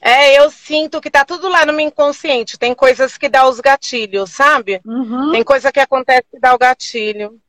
É, 0.00 0.38
eu 0.38 0.50
sinto 0.50 1.00
que 1.00 1.10
tá 1.10 1.24
tudo 1.24 1.48
lá 1.48 1.64
no 1.64 1.72
meu 1.72 1.86
inconsciente. 1.86 2.58
Tem 2.58 2.74
coisas 2.74 3.16
que 3.16 3.28
dá 3.28 3.48
os 3.48 3.60
gatilhos, 3.60 4.30
sabe? 4.30 4.80
Uhum. 4.84 5.32
Tem 5.32 5.42
coisa 5.42 5.72
que 5.72 5.80
acontece 5.80 6.24
que 6.30 6.38
dá 6.38 6.54
o 6.54 6.58
gatilho 6.58 7.40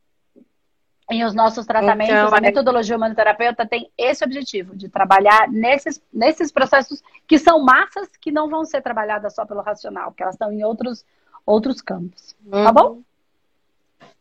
em 1.10 1.24
os 1.24 1.34
nossos 1.34 1.64
tratamentos, 1.64 2.14
então, 2.14 2.34
a 2.34 2.38
é 2.38 2.40
metodologia 2.40 2.96
humanoterapeuta 2.96 3.66
tem 3.66 3.90
esse 3.96 4.22
objetivo, 4.22 4.76
de 4.76 4.88
trabalhar 4.88 5.48
nesses, 5.48 6.02
nesses 6.12 6.52
processos 6.52 7.02
que 7.26 7.38
são 7.38 7.64
massas 7.64 8.08
que 8.20 8.30
não 8.30 8.50
vão 8.50 8.64
ser 8.64 8.82
trabalhadas 8.82 9.34
só 9.34 9.46
pelo 9.46 9.62
racional, 9.62 10.10
porque 10.10 10.22
elas 10.22 10.34
estão 10.34 10.52
em 10.52 10.62
outros, 10.62 11.04
outros 11.46 11.80
campos. 11.80 12.36
Tá 12.50 12.56
uhum. 12.56 12.64
Tá 12.64 12.72
bom? 12.72 13.02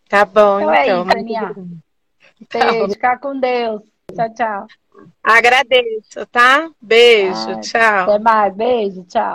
Tá 0.10 0.26
bom, 0.26 0.62
então. 0.62 0.74
É 0.74 0.88
então 0.88 1.10
é 1.12 1.22
isso. 1.22 1.68
Tá 2.48 2.60
Beijo, 2.60 2.90
ficar 2.94 3.20
com 3.20 3.38
Deus. 3.38 3.82
Tchau, 4.16 4.34
tchau. 4.34 4.68
Agradeço, 5.22 6.26
tá? 6.32 6.70
Beijo, 6.82 7.60
tchau. 7.62 8.04
Até 8.04 8.20
mais, 8.20 8.56
beijo, 8.56 9.04
tchau. 9.04 9.26